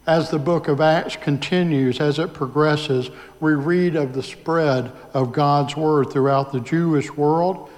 As 0.07 0.31
the 0.31 0.39
book 0.39 0.67
of 0.67 0.81
Acts 0.81 1.15
continues, 1.15 1.99
as 1.99 2.17
it 2.17 2.33
progresses, 2.33 3.11
we 3.39 3.53
read 3.53 3.95
of 3.95 4.13
the 4.13 4.23
spread 4.23 4.91
of 5.13 5.31
God's 5.31 5.77
word 5.77 6.11
throughout 6.11 6.51
the 6.51 6.59
Jewish 6.59 7.11
world. 7.11 7.69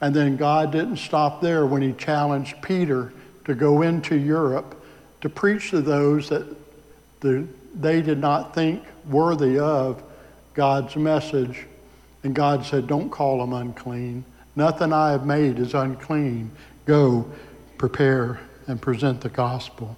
And 0.00 0.14
then 0.14 0.36
God 0.36 0.70
didn't 0.70 0.98
stop 0.98 1.40
there 1.40 1.66
when 1.66 1.82
he 1.82 1.92
challenged 1.92 2.62
Peter 2.62 3.12
to 3.46 3.54
go 3.54 3.82
into 3.82 4.14
Europe 4.14 4.80
to 5.22 5.28
preach 5.28 5.70
to 5.70 5.80
those 5.80 6.28
that 6.28 6.46
the, 7.20 7.48
they 7.74 8.02
did 8.02 8.18
not 8.18 8.54
think 8.54 8.84
worthy 9.08 9.58
of 9.58 10.02
God's 10.54 10.96
message. 10.96 11.66
And 12.22 12.34
God 12.34 12.64
said, 12.64 12.86
Don't 12.86 13.10
call 13.10 13.38
them 13.38 13.52
unclean. 13.52 14.24
Nothing 14.54 14.92
I 14.92 15.12
have 15.12 15.26
made 15.26 15.58
is 15.58 15.74
unclean. 15.74 16.50
Go, 16.86 17.30
prepare, 17.78 18.40
and 18.66 18.80
present 18.80 19.20
the 19.20 19.28
gospel. 19.28 19.96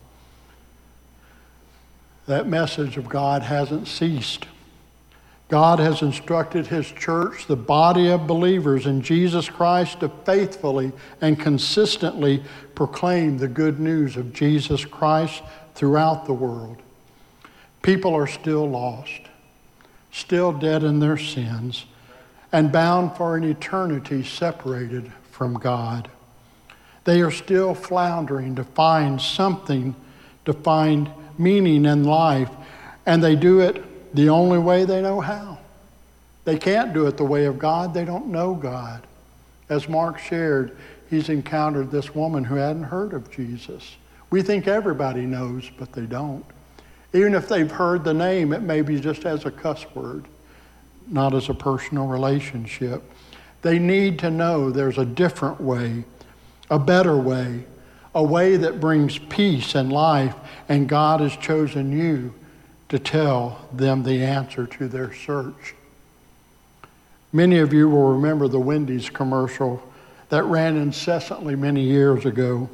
That 2.27 2.47
message 2.47 2.97
of 2.97 3.09
God 3.09 3.43
hasn't 3.43 3.89
ceased. 3.89 4.47
God 5.49 5.79
has 5.79 6.03
instructed 6.03 6.67
His 6.67 6.87
church, 6.91 7.47
the 7.47 7.57
body 7.57 8.11
of 8.11 8.27
believers 8.27 8.85
in 8.85 9.01
Jesus 9.01 9.49
Christ, 9.49 10.01
to 10.01 10.11
faithfully 10.27 10.93
and 11.23 11.41
consistently 11.41 12.43
proclaim 12.75 13.39
the 13.39 13.49
good 13.49 13.81
news 13.81 14.17
of 14.17 14.35
Jesus 14.35 14.85
Christ 14.85 15.43
throughout 15.75 16.27
the 16.27 16.35
world. 16.35 16.83
People 17.89 18.15
are 18.15 18.27
still 18.27 18.69
lost, 18.69 19.23
still 20.13 20.53
dead 20.53 20.85
in 20.85 21.01
their 21.01 21.17
sins, 21.17 21.87
and 22.53 22.71
bound 22.71 23.17
for 23.17 23.35
an 23.35 23.45
eternity 23.45 24.23
separated 24.23 25.11
from 25.31 25.55
God. 25.55 26.11
They 27.05 27.23
are 27.23 27.31
still 27.31 27.75
floundering 27.75 28.57
to 28.57 28.65
find 28.65 29.19
something, 29.19 29.95
to 30.45 30.53
find 30.53 31.09
meaning 31.39 31.87
in 31.87 32.05
life, 32.05 32.51
and 33.07 33.25
they 33.25 33.35
do 33.35 33.61
it 33.61 33.83
the 34.15 34.29
only 34.29 34.59
way 34.59 34.85
they 34.85 35.01
know 35.01 35.23
how. 35.23 35.57
They 36.45 36.59
can't 36.59 36.93
do 36.93 37.07
it 37.07 37.17
the 37.17 37.25
way 37.25 37.47
of 37.47 37.59
God, 37.59 37.95
they 37.95 38.05
don't 38.05 38.27
know 38.27 38.53
God. 38.53 39.01
As 39.71 39.89
Mark 39.89 40.19
shared, 40.19 40.77
he's 41.09 41.31
encountered 41.31 41.91
this 41.91 42.15
woman 42.15 42.45
who 42.45 42.57
hadn't 42.57 42.83
heard 42.83 43.15
of 43.15 43.31
Jesus. 43.31 43.97
We 44.29 44.43
think 44.43 44.69
everybody 44.69 45.23
knows, 45.23 45.71
but 45.79 45.95
they 45.95 46.05
don't. 46.05 46.45
Even 47.13 47.35
if 47.35 47.49
they've 47.49 47.71
heard 47.71 48.05
the 48.05 48.15
name, 48.15 48.53
it 48.53 48.63
may 48.63 48.83
be 48.83 49.01
just 49.01 49.25
as 49.25 49.47
a 49.47 49.51
cuss 49.51 49.87
word, 49.95 50.27
not 51.09 51.35
as 51.35 51.49
a 51.49 51.55
personal 51.55 52.07
relationship. 52.07 53.03
They 53.63 53.79
need 53.79 54.19
to 54.21 54.31
know 54.31 54.71
there's 54.71 54.99
a 54.99 55.05
different 55.05 55.61
way, 55.61 56.05
a 56.71 56.79
better 56.79 57.17
way, 57.17 57.65
a 58.15 58.23
way 58.23 58.57
that 58.57 58.81
brings 58.81 59.19
peace 59.19 59.75
and 59.75 59.93
life, 59.93 60.35
and 60.69 60.89
God 60.89 61.21
has 61.21 61.37
chosen 61.37 61.93
you 61.99 62.35
to 62.89 62.99
tell 62.99 63.67
them 63.73 64.03
the 64.03 64.23
answer 64.23 64.67
to 64.67 64.89
their 64.89 65.13
search. 65.13 65.75
Many 67.33 67.59
of 67.59 67.73
you 67.73 67.89
will 67.89 68.13
remember 68.13 68.49
the 68.49 68.61
Wendy's 68.61 69.11
commercial 69.11 69.83
that 70.31 70.45
ran 70.45 70.77
incessantly 70.77 71.57
many 71.57 71.83
years 71.83 72.25
ago, 72.25 72.69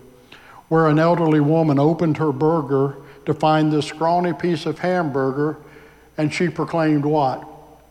where 0.68 0.88
an 0.88 0.98
elderly 0.98 1.40
woman 1.40 1.78
opened 1.78 2.16
her 2.16 2.32
burger 2.32 2.96
to 3.26 3.34
find 3.34 3.72
this 3.72 3.86
scrawny 3.86 4.32
piece 4.32 4.66
of 4.66 4.78
hamburger 4.78 5.58
And 6.16 6.32
she 6.32 6.48
proclaimed 6.48 7.04
what? 7.04 7.42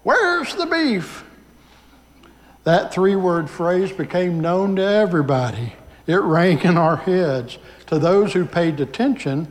Where's 0.04 0.56
the 0.56 0.66
beef? 0.66 1.26
That 2.64 2.94
three 2.94 3.16
word 3.16 3.50
phrase 3.50 3.92
became 3.92 4.40
known 4.40 4.78
to 4.78 4.84
everybody. 4.84 5.74
It 6.08 6.22
rang 6.22 6.62
in 6.62 6.78
our 6.78 6.98
heads. 6.98 7.58
To 7.88 8.00
those 8.00 8.34
who 8.34 8.46
paid 8.46 8.80
attention, 8.80 9.48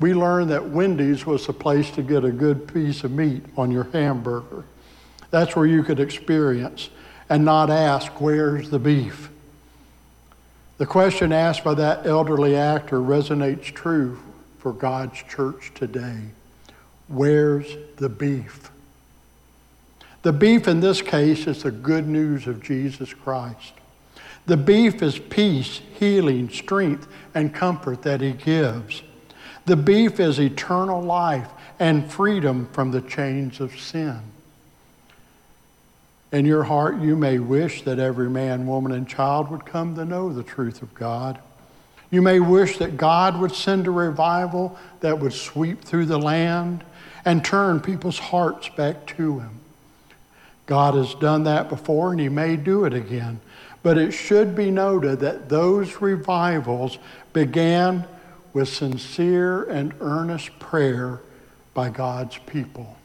we 0.00 0.14
learned 0.14 0.50
that 0.50 0.70
Wendy's 0.70 1.26
was 1.26 1.46
the 1.46 1.52
place 1.52 1.90
to 1.92 2.02
get 2.02 2.24
a 2.24 2.32
good 2.32 2.72
piece 2.72 3.04
of 3.04 3.12
meat 3.12 3.44
on 3.56 3.70
your 3.70 3.84
hamburger. 3.92 4.64
That's 5.30 5.54
where 5.54 5.66
you 5.66 5.82
could 5.82 6.00
experience 6.00 6.90
and 7.28 7.44
not 7.44 7.70
ask, 7.70 8.20
Where's 8.20 8.70
the 8.70 8.78
beef? 8.78 9.30
The 10.78 10.86
question 10.86 11.32
asked 11.32 11.62
by 11.62 11.74
that 11.74 12.06
elderly 12.06 12.56
actor 12.56 12.98
resonates 12.98 13.64
true 13.64 14.18
for 14.60 14.72
God's 14.72 15.22
church 15.22 15.72
today. 15.74 16.20
Where's 17.08 17.76
the 17.96 18.08
beef? 18.08 18.70
The 20.22 20.32
beef 20.32 20.68
in 20.68 20.80
this 20.80 21.00
case 21.00 21.46
is 21.46 21.62
the 21.62 21.70
good 21.70 22.06
news 22.06 22.46
of 22.46 22.62
Jesus 22.62 23.14
Christ. 23.14 23.72
The 24.46 24.56
beef 24.56 25.02
is 25.02 25.18
peace, 25.18 25.80
healing, 25.98 26.50
strength, 26.50 27.08
and 27.34 27.54
comfort 27.54 28.02
that 28.02 28.20
he 28.20 28.32
gives. 28.32 29.02
The 29.64 29.76
beef 29.76 30.20
is 30.20 30.38
eternal 30.38 31.00
life 31.02 31.48
and 31.78 32.10
freedom 32.10 32.68
from 32.72 32.90
the 32.90 33.00
chains 33.00 33.60
of 33.60 33.78
sin. 33.78 34.20
In 36.32 36.44
your 36.44 36.64
heart, 36.64 37.00
you 37.00 37.16
may 37.16 37.38
wish 37.38 37.82
that 37.82 37.98
every 37.98 38.30
man, 38.30 38.66
woman, 38.66 38.92
and 38.92 39.08
child 39.08 39.50
would 39.50 39.64
come 39.64 39.96
to 39.96 40.04
know 40.04 40.32
the 40.32 40.42
truth 40.42 40.82
of 40.82 40.94
God. 40.94 41.40
You 42.10 42.22
may 42.22 42.40
wish 42.40 42.78
that 42.78 42.96
God 42.96 43.38
would 43.38 43.54
send 43.54 43.86
a 43.86 43.90
revival 43.90 44.78
that 45.00 45.18
would 45.18 45.32
sweep 45.32 45.82
through 45.82 46.06
the 46.06 46.18
land 46.18 46.84
and 47.24 47.44
turn 47.44 47.80
people's 47.80 48.18
hearts 48.18 48.68
back 48.68 49.06
to 49.16 49.40
Him. 49.40 49.60
God 50.66 50.94
has 50.94 51.14
done 51.14 51.44
that 51.44 51.68
before 51.68 52.12
and 52.12 52.20
He 52.20 52.28
may 52.28 52.56
do 52.56 52.84
it 52.84 52.92
again. 52.92 53.40
But 53.82 53.96
it 53.96 54.12
should 54.12 54.54
be 54.54 54.70
noted 54.70 55.20
that 55.20 55.48
those 55.48 56.00
revivals 56.00 56.98
began 57.32 58.06
with 58.52 58.68
sincere 58.68 59.64
and 59.64 59.94
earnest 60.00 60.58
prayer 60.58 61.20
by 61.72 61.88
God's 61.88 62.38
people 62.38 62.96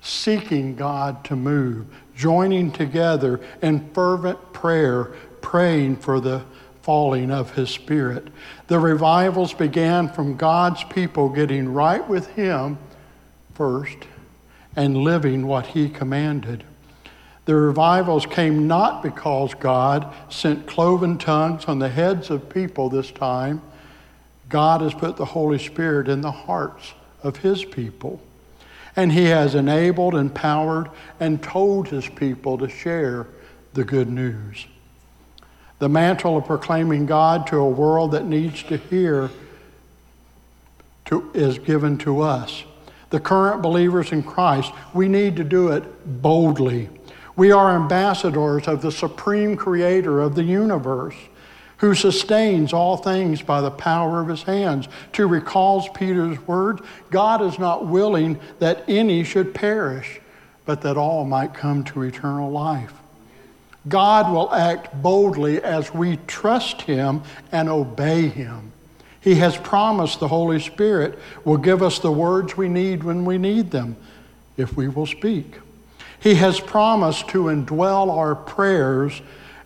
seeking 0.00 0.74
God 0.76 1.24
to 1.24 1.36
move, 1.36 1.86
joining 2.16 2.70
together 2.72 3.40
in 3.62 3.90
fervent 3.92 4.52
prayer, 4.52 5.12
praying 5.40 5.96
for 5.96 6.20
the 6.20 6.42
falling 6.88 7.30
of 7.30 7.50
His 7.50 7.68
Spirit. 7.68 8.28
The 8.68 8.78
revivals 8.78 9.52
began 9.52 10.08
from 10.08 10.38
God's 10.38 10.82
people 10.84 11.28
getting 11.28 11.74
right 11.74 12.08
with 12.08 12.28
Him 12.28 12.78
first 13.52 13.98
and 14.74 14.96
living 14.96 15.46
what 15.46 15.66
He 15.66 15.90
commanded. 15.90 16.64
The 17.44 17.54
revivals 17.54 18.24
came 18.24 18.66
not 18.66 19.02
because 19.02 19.52
God 19.52 20.14
sent 20.30 20.66
cloven 20.66 21.18
tongues 21.18 21.66
on 21.66 21.78
the 21.78 21.90
heads 21.90 22.30
of 22.30 22.48
people 22.48 22.88
this 22.88 23.10
time. 23.10 23.60
God 24.48 24.80
has 24.80 24.94
put 24.94 25.18
the 25.18 25.26
Holy 25.26 25.58
Spirit 25.58 26.08
in 26.08 26.22
the 26.22 26.32
hearts 26.32 26.94
of 27.22 27.36
His 27.36 27.66
people 27.66 28.22
and 28.96 29.12
he 29.12 29.26
has 29.26 29.54
enabled, 29.54 30.14
empowered, 30.14 30.88
and 31.20 31.42
told 31.42 31.86
his 31.86 32.08
people 32.08 32.56
to 32.56 32.68
share 32.68 33.26
the 33.74 33.84
good 33.84 34.08
news. 34.08 34.66
The 35.78 35.88
mantle 35.88 36.36
of 36.36 36.46
proclaiming 36.46 37.06
God 37.06 37.46
to 37.48 37.56
a 37.58 37.68
world 37.68 38.12
that 38.12 38.24
needs 38.24 38.62
to 38.64 38.76
hear 38.76 39.30
to, 41.06 41.30
is 41.34 41.58
given 41.58 41.98
to 41.98 42.20
us. 42.20 42.64
The 43.10 43.20
current 43.20 43.62
believers 43.62 44.12
in 44.12 44.22
Christ, 44.22 44.72
we 44.92 45.08
need 45.08 45.36
to 45.36 45.44
do 45.44 45.68
it 45.68 45.82
boldly. 46.20 46.90
We 47.36 47.52
are 47.52 47.76
ambassadors 47.76 48.66
of 48.66 48.82
the 48.82 48.92
supreme 48.92 49.56
creator 49.56 50.20
of 50.20 50.34
the 50.34 50.42
universe 50.42 51.14
who 51.78 51.94
sustains 51.94 52.72
all 52.72 52.96
things 52.96 53.40
by 53.40 53.60
the 53.60 53.70
power 53.70 54.20
of 54.20 54.28
his 54.28 54.42
hands. 54.42 54.88
To 55.12 55.26
recalls 55.26 55.88
Peter's 55.90 56.44
words, 56.46 56.82
God 57.10 57.40
is 57.40 57.58
not 57.58 57.86
willing 57.86 58.38
that 58.58 58.84
any 58.88 59.22
should 59.22 59.54
perish, 59.54 60.20
but 60.66 60.82
that 60.82 60.96
all 60.96 61.24
might 61.24 61.54
come 61.54 61.84
to 61.84 62.02
eternal 62.02 62.50
life. 62.50 62.92
God 63.88 64.32
will 64.32 64.52
act 64.52 65.02
boldly 65.02 65.62
as 65.62 65.92
we 65.92 66.18
trust 66.26 66.82
him 66.82 67.22
and 67.52 67.68
obey 67.68 68.28
him. 68.28 68.72
He 69.20 69.36
has 69.36 69.56
promised 69.56 70.20
the 70.20 70.28
Holy 70.28 70.60
Spirit 70.60 71.18
will 71.44 71.56
give 71.56 71.82
us 71.82 71.98
the 71.98 72.12
words 72.12 72.56
we 72.56 72.68
need 72.68 73.02
when 73.02 73.24
we 73.24 73.38
need 73.38 73.70
them, 73.70 73.96
if 74.56 74.76
we 74.76 74.88
will 74.88 75.06
speak. 75.06 75.58
He 76.20 76.34
has 76.36 76.60
promised 76.60 77.28
to 77.28 77.44
indwell 77.44 78.10
our 78.10 78.34
prayers 78.34 79.20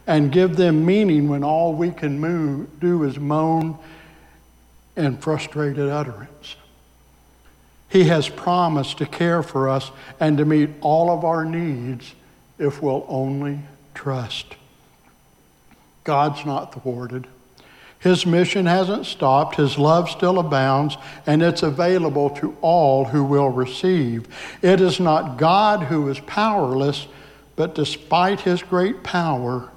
and 0.06 0.32
give 0.32 0.56
them 0.56 0.84
meaning 0.84 1.28
when 1.28 1.44
all 1.44 1.74
we 1.74 1.90
can 1.90 2.18
move, 2.18 2.80
do 2.80 3.04
is 3.04 3.18
moan 3.18 3.78
in 4.96 5.16
frustrated 5.18 5.88
utterance. 5.88 6.56
He 7.88 8.04
has 8.04 8.28
promised 8.28 8.98
to 8.98 9.06
care 9.06 9.42
for 9.42 9.68
us 9.68 9.90
and 10.18 10.38
to 10.38 10.44
meet 10.44 10.70
all 10.80 11.10
of 11.10 11.24
our 11.24 11.44
needs 11.44 12.14
if 12.58 12.82
we'll 12.82 13.04
only 13.08 13.60
trust. 13.94 14.56
God's 16.04 16.44
not 16.44 16.74
thwarted. 16.74 17.26
His 18.00 18.26
mission 18.26 18.66
hasn't 18.66 19.06
stopped. 19.06 19.56
His 19.56 19.78
love 19.78 20.10
still 20.10 20.40
abounds, 20.40 20.96
and 21.24 21.40
it's 21.40 21.62
available 21.62 22.30
to 22.30 22.56
all 22.60 23.04
who 23.04 23.22
will 23.22 23.48
receive. 23.48 24.26
It 24.60 24.80
is 24.80 24.98
not 24.98 25.38
God 25.38 25.84
who 25.84 26.08
is 26.08 26.18
powerless, 26.20 27.06
but 27.54 27.76
despite 27.76 28.40
his 28.40 28.62
great 28.62 29.04
power, 29.04 29.70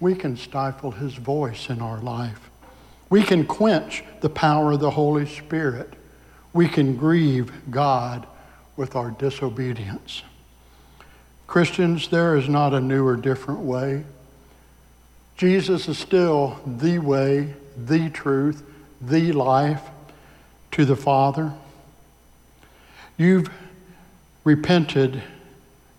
we 0.00 0.16
can 0.16 0.36
stifle 0.36 0.90
his 0.90 1.14
voice 1.14 1.70
in 1.70 1.80
our 1.80 2.00
life. 2.00 2.50
We 3.08 3.22
can 3.22 3.46
quench 3.46 4.02
the 4.20 4.30
power 4.30 4.72
of 4.72 4.80
the 4.80 4.90
Holy 4.90 5.26
Spirit. 5.26 5.92
We 6.52 6.68
can 6.68 6.96
grieve 6.96 7.52
God 7.70 8.26
with 8.76 8.96
our 8.96 9.12
disobedience. 9.12 10.24
Christians, 11.54 12.08
there 12.08 12.34
is 12.34 12.48
not 12.48 12.74
a 12.74 12.80
new 12.80 13.06
or 13.06 13.14
different 13.14 13.60
way. 13.60 14.02
Jesus 15.36 15.86
is 15.86 15.96
still 15.96 16.58
the 16.66 16.98
way, 16.98 17.54
the 17.76 18.10
truth, 18.10 18.64
the 19.00 19.30
life 19.30 19.82
to 20.72 20.84
the 20.84 20.96
Father. 20.96 21.52
You've 23.16 23.48
repented 24.42 25.22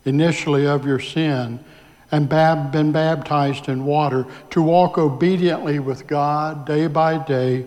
initially 0.03 0.67
of 0.67 0.85
your 0.85 0.99
sin 0.99 1.63
and 2.11 2.27
bab- 2.27 2.73
been 2.73 2.91
baptized 2.91 3.69
in 3.69 3.85
water, 3.85 4.27
to 4.49 4.61
walk 4.61 4.97
obediently 4.97 5.79
with 5.79 6.05
God 6.05 6.67
day 6.67 6.87
by 6.87 7.17
day, 7.17 7.65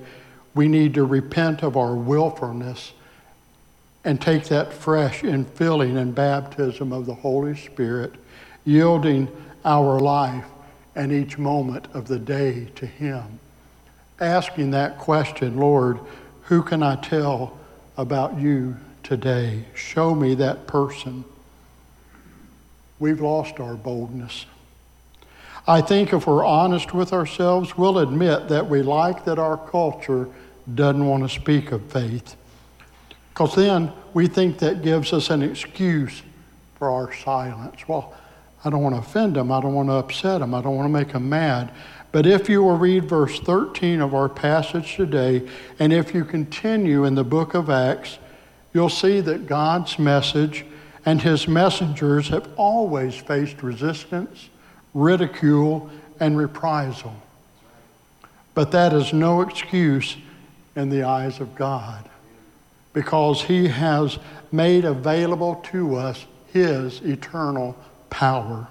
we 0.55 0.68
need 0.68 0.92
to 0.92 1.07
repent 1.07 1.62
of 1.62 1.74
our 1.74 1.94
willfulness 1.94 2.92
and 4.09 4.18
take 4.18 4.44
that 4.44 4.73
fresh 4.73 5.21
infilling 5.21 5.99
and 5.99 6.14
baptism 6.14 6.94
of 6.94 7.05
the 7.05 7.12
Holy 7.12 7.55
Spirit, 7.55 8.14
yielding 8.64 9.29
our 9.66 10.01
life 10.01 10.47
and 10.94 11.12
each 11.12 11.37
moment 11.37 11.87
of 11.92 12.09
the 12.09 12.18
day 12.18 12.68
to 12.75 12.87
Him. 12.87 13.38
Asking 14.18 14.71
that 14.71 14.97
question, 14.97 15.59
Lord, 15.59 15.99
who 16.44 16.62
can 16.62 16.83
I 16.83 16.97
tell 16.97 17.59
about 17.99 18.40
you 18.40 18.79
today? 19.03 19.66
Show 19.75 20.14
me 20.14 20.35
that 20.37 20.66
person 20.66 21.23
we've 22.99 23.21
lost 23.21 23.61
our 23.61 23.75
boldness. 23.75 24.47
I 25.66 25.83
think 25.83 26.14
if 26.14 26.27
we're 26.27 26.47
honest 26.47 26.94
with 26.94 27.12
ourselves, 27.12 27.77
we'll 27.77 27.99
admit 27.99 28.49
that 28.49 28.71
we 28.71 28.81
like 28.81 29.27
that 29.27 29.38
our 29.38 29.59
culture 29.59 30.31
doesn't 30.75 31.07
want 31.07 31.25
to 31.25 31.29
speak 31.29 31.73
of 31.73 31.83
faith. 31.92 32.38
Because 33.38 33.55
then 33.55 33.92
we 34.14 34.27
think 34.27 34.59
that 34.59 34.83
gives 34.83 35.12
us 35.12 35.31
an 35.31 35.42
excuse 35.42 36.22
for 36.74 36.90
our 36.90 37.14
silence. 37.14 37.87
Well, 37.87 38.12
I 38.64 38.70
don't 38.70 38.83
want 38.83 38.96
to 38.96 39.01
offend 39.01 39.37
them. 39.37 39.53
I 39.53 39.61
don't 39.61 39.74
want 39.74 39.90
to 39.90 39.92
upset 39.92 40.40
them. 40.40 40.55
I 40.55 40.61
don't 40.61 40.74
want 40.74 40.87
to 40.87 40.92
make 40.92 41.12
them 41.12 41.29
mad. 41.29 41.70
But 42.11 42.27
if 42.27 42.48
you 42.48 42.64
will 42.64 42.77
read 42.77 43.05
verse 43.05 43.38
13 43.38 44.01
of 44.01 44.12
our 44.12 44.29
passage 44.29 44.96
today, 44.96 45.48
and 45.79 45.92
if 45.92 46.14
you 46.14 46.24
continue 46.24 47.05
in 47.05 47.14
the 47.14 47.22
book 47.22 47.55
of 47.55 47.70
Acts, 47.70 48.18
you'll 48.74 48.88
see 48.88 49.20
that 49.20 49.46
God's 49.46 50.01
message 50.01 50.66
and 51.07 51.22
his 51.22 51.46
messengers 51.46 52.31
have 52.31 52.48
always 52.57 53.14
faced 53.14 53.62
resistance, 53.62 54.48
ridicule, 54.94 55.88
and 56.18 56.37
reprisal. 56.37 57.14
But 58.55 58.72
that 58.72 58.92
is 58.92 59.12
no 59.12 59.42
excuse 59.42 60.16
in 60.74 60.88
the 60.88 61.05
eyes 61.05 61.38
of 61.38 61.55
God 61.55 62.08
because 62.92 63.42
he 63.42 63.68
has 63.68 64.18
made 64.51 64.85
available 64.85 65.57
to 65.72 65.96
us 65.96 66.27
his 66.53 67.01
eternal 67.03 67.77
power. 68.11 68.68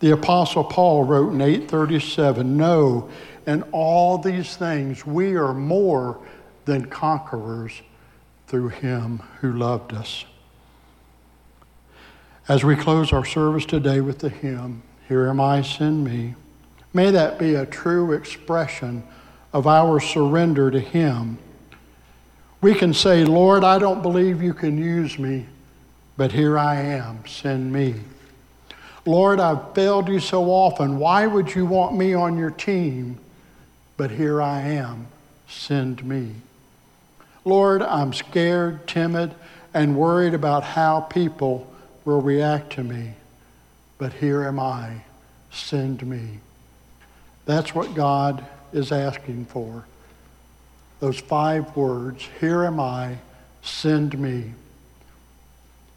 The 0.00 0.10
apostle 0.10 0.64
Paul 0.64 1.04
wrote 1.04 1.32
in 1.32 1.40
837, 1.40 2.56
"No, 2.56 3.08
in 3.46 3.62
all 3.72 4.18
these 4.18 4.56
things 4.56 5.06
we 5.06 5.36
are 5.36 5.54
more 5.54 6.18
than 6.64 6.86
conquerors 6.86 7.82
through 8.46 8.68
him 8.68 9.22
who 9.40 9.52
loved 9.52 9.94
us." 9.94 10.24
As 12.48 12.64
we 12.64 12.74
close 12.74 13.12
our 13.12 13.24
service 13.24 13.64
today 13.64 14.00
with 14.00 14.18
the 14.18 14.28
hymn, 14.28 14.82
Here 15.08 15.28
Am 15.28 15.40
I, 15.40 15.62
Send 15.62 16.04
Me, 16.04 16.34
may 16.92 17.10
that 17.10 17.38
be 17.38 17.54
a 17.54 17.66
true 17.66 18.12
expression 18.12 19.04
of 19.52 19.66
our 19.66 20.00
surrender 20.00 20.70
to 20.70 20.80
Him. 20.80 21.38
We 22.62 22.74
can 22.74 22.94
say, 22.94 23.24
Lord, 23.24 23.64
I 23.64 23.80
don't 23.80 24.02
believe 24.02 24.40
you 24.40 24.54
can 24.54 24.78
use 24.78 25.18
me, 25.18 25.46
but 26.16 26.30
here 26.30 26.56
I 26.56 26.76
am, 26.76 27.26
send 27.26 27.72
me. 27.72 27.96
Lord, 29.04 29.40
I've 29.40 29.74
failed 29.74 30.06
you 30.08 30.20
so 30.20 30.44
often. 30.44 30.98
Why 30.98 31.26
would 31.26 31.56
you 31.56 31.66
want 31.66 31.96
me 31.96 32.14
on 32.14 32.38
your 32.38 32.52
team? 32.52 33.18
But 33.96 34.12
here 34.12 34.40
I 34.40 34.60
am, 34.60 35.08
send 35.48 36.04
me. 36.04 36.36
Lord, 37.44 37.82
I'm 37.82 38.12
scared, 38.12 38.86
timid, 38.86 39.34
and 39.74 39.96
worried 39.96 40.32
about 40.32 40.62
how 40.62 41.00
people 41.00 41.66
will 42.04 42.22
react 42.22 42.74
to 42.74 42.84
me. 42.84 43.14
But 43.98 44.12
here 44.12 44.44
am 44.44 44.60
I, 44.60 45.02
send 45.50 46.06
me. 46.06 46.38
That's 47.44 47.74
what 47.74 47.94
God 47.96 48.46
is 48.72 48.92
asking 48.92 49.46
for. 49.46 49.84
Those 51.02 51.18
five 51.18 51.74
words, 51.74 52.28
here 52.38 52.64
am 52.64 52.78
I, 52.78 53.18
send 53.60 54.16
me. 54.16 54.52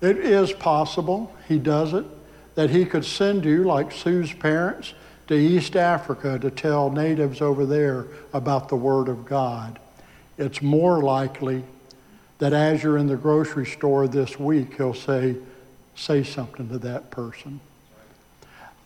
It 0.01 0.17
is 0.17 0.51
possible, 0.51 1.31
he 1.47 1.59
does 1.59 1.93
it, 1.93 2.05
that 2.55 2.71
he 2.71 2.85
could 2.85 3.05
send 3.05 3.45
you, 3.45 3.65
like 3.65 3.91
Sue's 3.91 4.33
parents, 4.33 4.95
to 5.27 5.35
East 5.35 5.75
Africa 5.75 6.39
to 6.39 6.49
tell 6.49 6.89
natives 6.89 7.39
over 7.39 7.67
there 7.67 8.07
about 8.33 8.67
the 8.67 8.75
Word 8.77 9.07
of 9.07 9.25
God. 9.25 9.77
It's 10.39 10.63
more 10.63 11.03
likely 11.03 11.63
that 12.39 12.53
as 12.53 12.81
you're 12.81 12.97
in 12.97 13.05
the 13.05 13.15
grocery 13.15 13.67
store 13.67 14.07
this 14.07 14.39
week, 14.39 14.75
he'll 14.77 14.95
say, 14.95 15.35
say 15.93 16.23
something 16.23 16.67
to 16.69 16.79
that 16.79 17.11
person. 17.11 17.59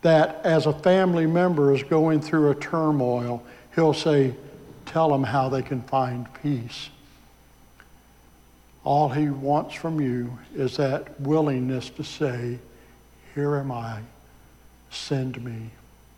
That 0.02 0.42
as 0.44 0.66
a 0.66 0.74
family 0.74 1.28
member 1.28 1.74
is 1.74 1.82
going 1.84 2.20
through 2.20 2.52
a 2.52 2.56
turmoil, 2.56 3.42
he'll 3.74 3.94
say, 3.94 4.36
tell 4.90 5.10
them 5.10 5.24
how 5.24 5.50
they 5.50 5.62
can 5.62 5.82
find 5.84 6.28
peace. 6.42 6.90
All 8.84 9.10
he 9.10 9.30
wants 9.30 9.76
from 9.76 10.02
you 10.02 10.38
is 10.56 10.78
that 10.78 11.22
willingness 11.22 11.90
to 11.92 12.04
say, 12.04 12.58
Here 13.36 13.56
am 13.58 13.72
I, 13.72 14.02
send 14.90 15.44
me. 15.44 15.70